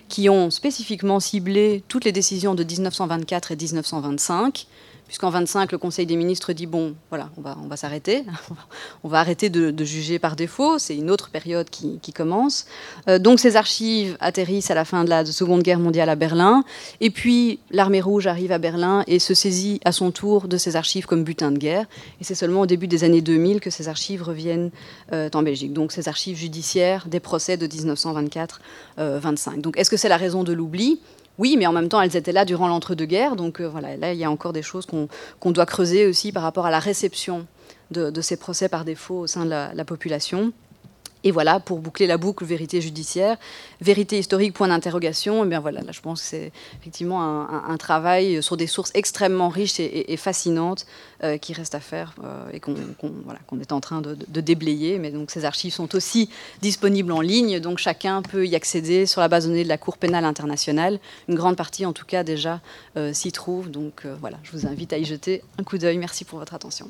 qui 0.07 0.27
ont 0.27 0.49
spécifiquement 0.49 1.19
ciblé 1.19 1.83
toutes 1.87 2.05
les 2.05 2.11
décisions 2.11 2.55
de 2.55 2.63
1924 2.63 3.51
et 3.51 3.55
1925 3.55 4.67
puisqu'en 5.09 5.31
25, 5.31 5.71
le 5.71 5.79
Conseil 5.79 6.05
des 6.05 6.15
ministres 6.15 6.53
dit 6.53 6.67
bon, 6.67 6.93
voilà, 7.09 7.31
on 7.35 7.41
va, 7.67 7.75
s'arrêter, 7.77 8.23
on 9.03 9.09
va 9.09 9.19
arrêter 9.19 9.49
de, 9.49 9.83
juger 9.83 10.19
par 10.19 10.35
défaut, 10.35 10.77
c'est 10.77 10.95
une 10.95 11.09
autre 11.09 11.31
période 11.31 11.67
qui, 11.71 11.99
commence. 12.13 12.67
Euh, 13.07 13.17
donc 13.17 13.39
ces 13.39 13.55
archives 13.55 14.15
atterrissent 14.19 14.69
à 14.69 14.75
la 14.75 14.85
fin 14.85 15.03
de 15.03 15.09
la 15.09 15.25
Seconde 15.25 15.63
Guerre 15.63 15.79
mondiale 15.79 16.09
à 16.09 16.15
Berlin, 16.15 16.63
et 17.01 17.09
puis 17.09 17.59
l'armée 17.71 18.01
rouge 18.01 18.27
arrive 18.27 18.51
à 18.51 18.59
Berlin 18.59 19.03
et 19.07 19.17
se 19.17 19.33
saisit 19.33 19.81
à 19.83 19.91
son 19.91 20.11
tour 20.11 20.47
de 20.47 20.57
ces 20.57 20.75
archives 20.75 21.07
comme 21.07 21.23
butin 21.23 21.51
de 21.51 21.57
guerre, 21.57 21.87
et 22.21 22.23
c'est 22.23 22.35
seulement 22.35 22.61
au 22.61 22.65
début 22.67 22.87
des 22.87 23.03
années 23.03 23.21
2000 23.21 23.61
que 23.61 23.71
ces 23.71 23.87
archives 23.87 24.21
reviennent 24.21 24.69
euh, 25.11 25.29
en 25.33 25.41
Belgique. 25.41 25.73
Donc 25.73 25.91
ces 25.91 26.07
archives 26.07 26.37
judiciaires 26.37 27.07
des 27.07 27.19
procès 27.19 27.57
de 27.57 27.65
1924-25. 27.65 28.49
Euh, 28.99 29.21
donc 29.57 29.75
est-ce 29.79 29.89
que 29.89 29.97
c'est 29.97 30.09
la 30.09 30.17
raison 30.17 30.43
de 30.43 30.53
l'oubli? 30.53 30.99
Oui, 31.39 31.55
mais 31.57 31.65
en 31.65 31.71
même 31.71 31.87
temps, 31.87 32.01
elles 32.01 32.17
étaient 32.17 32.33
là 32.33 32.45
durant 32.45 32.67
l'entre-deux-guerres. 32.67 33.35
Donc 33.35 33.61
euh, 33.61 33.67
voilà, 33.67 33.97
là, 33.97 34.13
il 34.13 34.19
y 34.19 34.25
a 34.25 34.29
encore 34.29 34.53
des 34.53 34.61
choses 34.61 34.85
qu'on 34.85 35.51
doit 35.51 35.65
creuser 35.65 36.05
aussi 36.05 36.31
par 36.31 36.43
rapport 36.43 36.65
à 36.65 36.71
la 36.71 36.79
réception 36.79 37.47
de, 37.91 38.21
ces 38.21 38.37
procès 38.37 38.69
par 38.69 38.85
défaut 38.85 39.21
au 39.21 39.27
sein 39.27 39.45
de 39.45 39.49
la 39.49 39.85
population. 39.85 40.53
Et 41.23 41.31
voilà, 41.31 41.59
pour 41.59 41.79
boucler 41.79 42.07
la 42.07 42.17
boucle, 42.17 42.45
vérité 42.45 42.79
judiciaire, 42.79 43.37
vérité 43.81 44.17
historique, 44.17 44.53
point 44.53 44.69
d'interrogation. 44.69 45.43
Et 45.43 45.47
eh 45.47 45.49
bien 45.49 45.59
voilà, 45.59 45.81
là 45.81 45.91
je 45.91 45.99
pense 45.99 46.21
que 46.21 46.27
c'est 46.27 46.51
effectivement 46.79 47.21
un, 47.21 47.77
travail 47.77 48.41
sur 48.43 48.57
des 48.57 48.67
sources 48.67 48.91
extrêmement 48.93 49.49
riches 49.49 49.79
et, 49.79 50.17
fascinantes 50.17 50.85
euh, 51.23 51.37
qui 51.37 51.53
reste 51.53 51.75
à 51.75 51.79
faire 51.79 52.13
euh, 52.23 52.49
et 52.53 52.59
qu'on 52.59 52.75
est 53.61 53.71
en 53.71 53.79
train 53.79 54.01
de, 54.01 54.15
déblayer. 54.41 54.97
Mais 54.97 55.11
donc 55.11 55.31
ces 55.31 55.43
archives 55.43 55.73
sont 55.73 55.93
aussi 55.95 56.29
disponibles 56.61 57.11
en 57.11 57.21
ligne, 57.21 57.59
donc 57.59 57.79
chacun 57.79 58.21
peut 58.21 58.47
y 58.47 58.55
accéder 58.55 59.05
sur 59.05 59.19
la 59.19 59.27
base 59.27 59.43
de 59.43 59.49
données 59.49 59.63
de 59.63 59.69
la 59.69 59.77
Cour 59.77 59.97
pénale 59.97 60.25
internationale. 60.25 60.99
Une 61.27 61.35
grande 61.35 61.57
partie, 61.57 61.85
en 61.85 61.93
tout 61.93 62.05
cas, 62.05 62.23
déjà 62.23 62.61
euh, 62.97 63.13
s'y 63.13 63.31
trouve. 63.31 63.69
Donc 63.69 64.05
voilà, 64.21 64.37
je 64.43 64.51
vous 64.51 64.67
invite 64.67 64.93
à 64.93 64.97
y 64.97 65.05
jeter 65.05 65.43
un 65.57 65.63
coup 65.63 65.77
d'œil. 65.77 65.97
Merci 65.97 66.23
pour 66.23 66.39
votre 66.39 66.53
attention. 66.53 66.89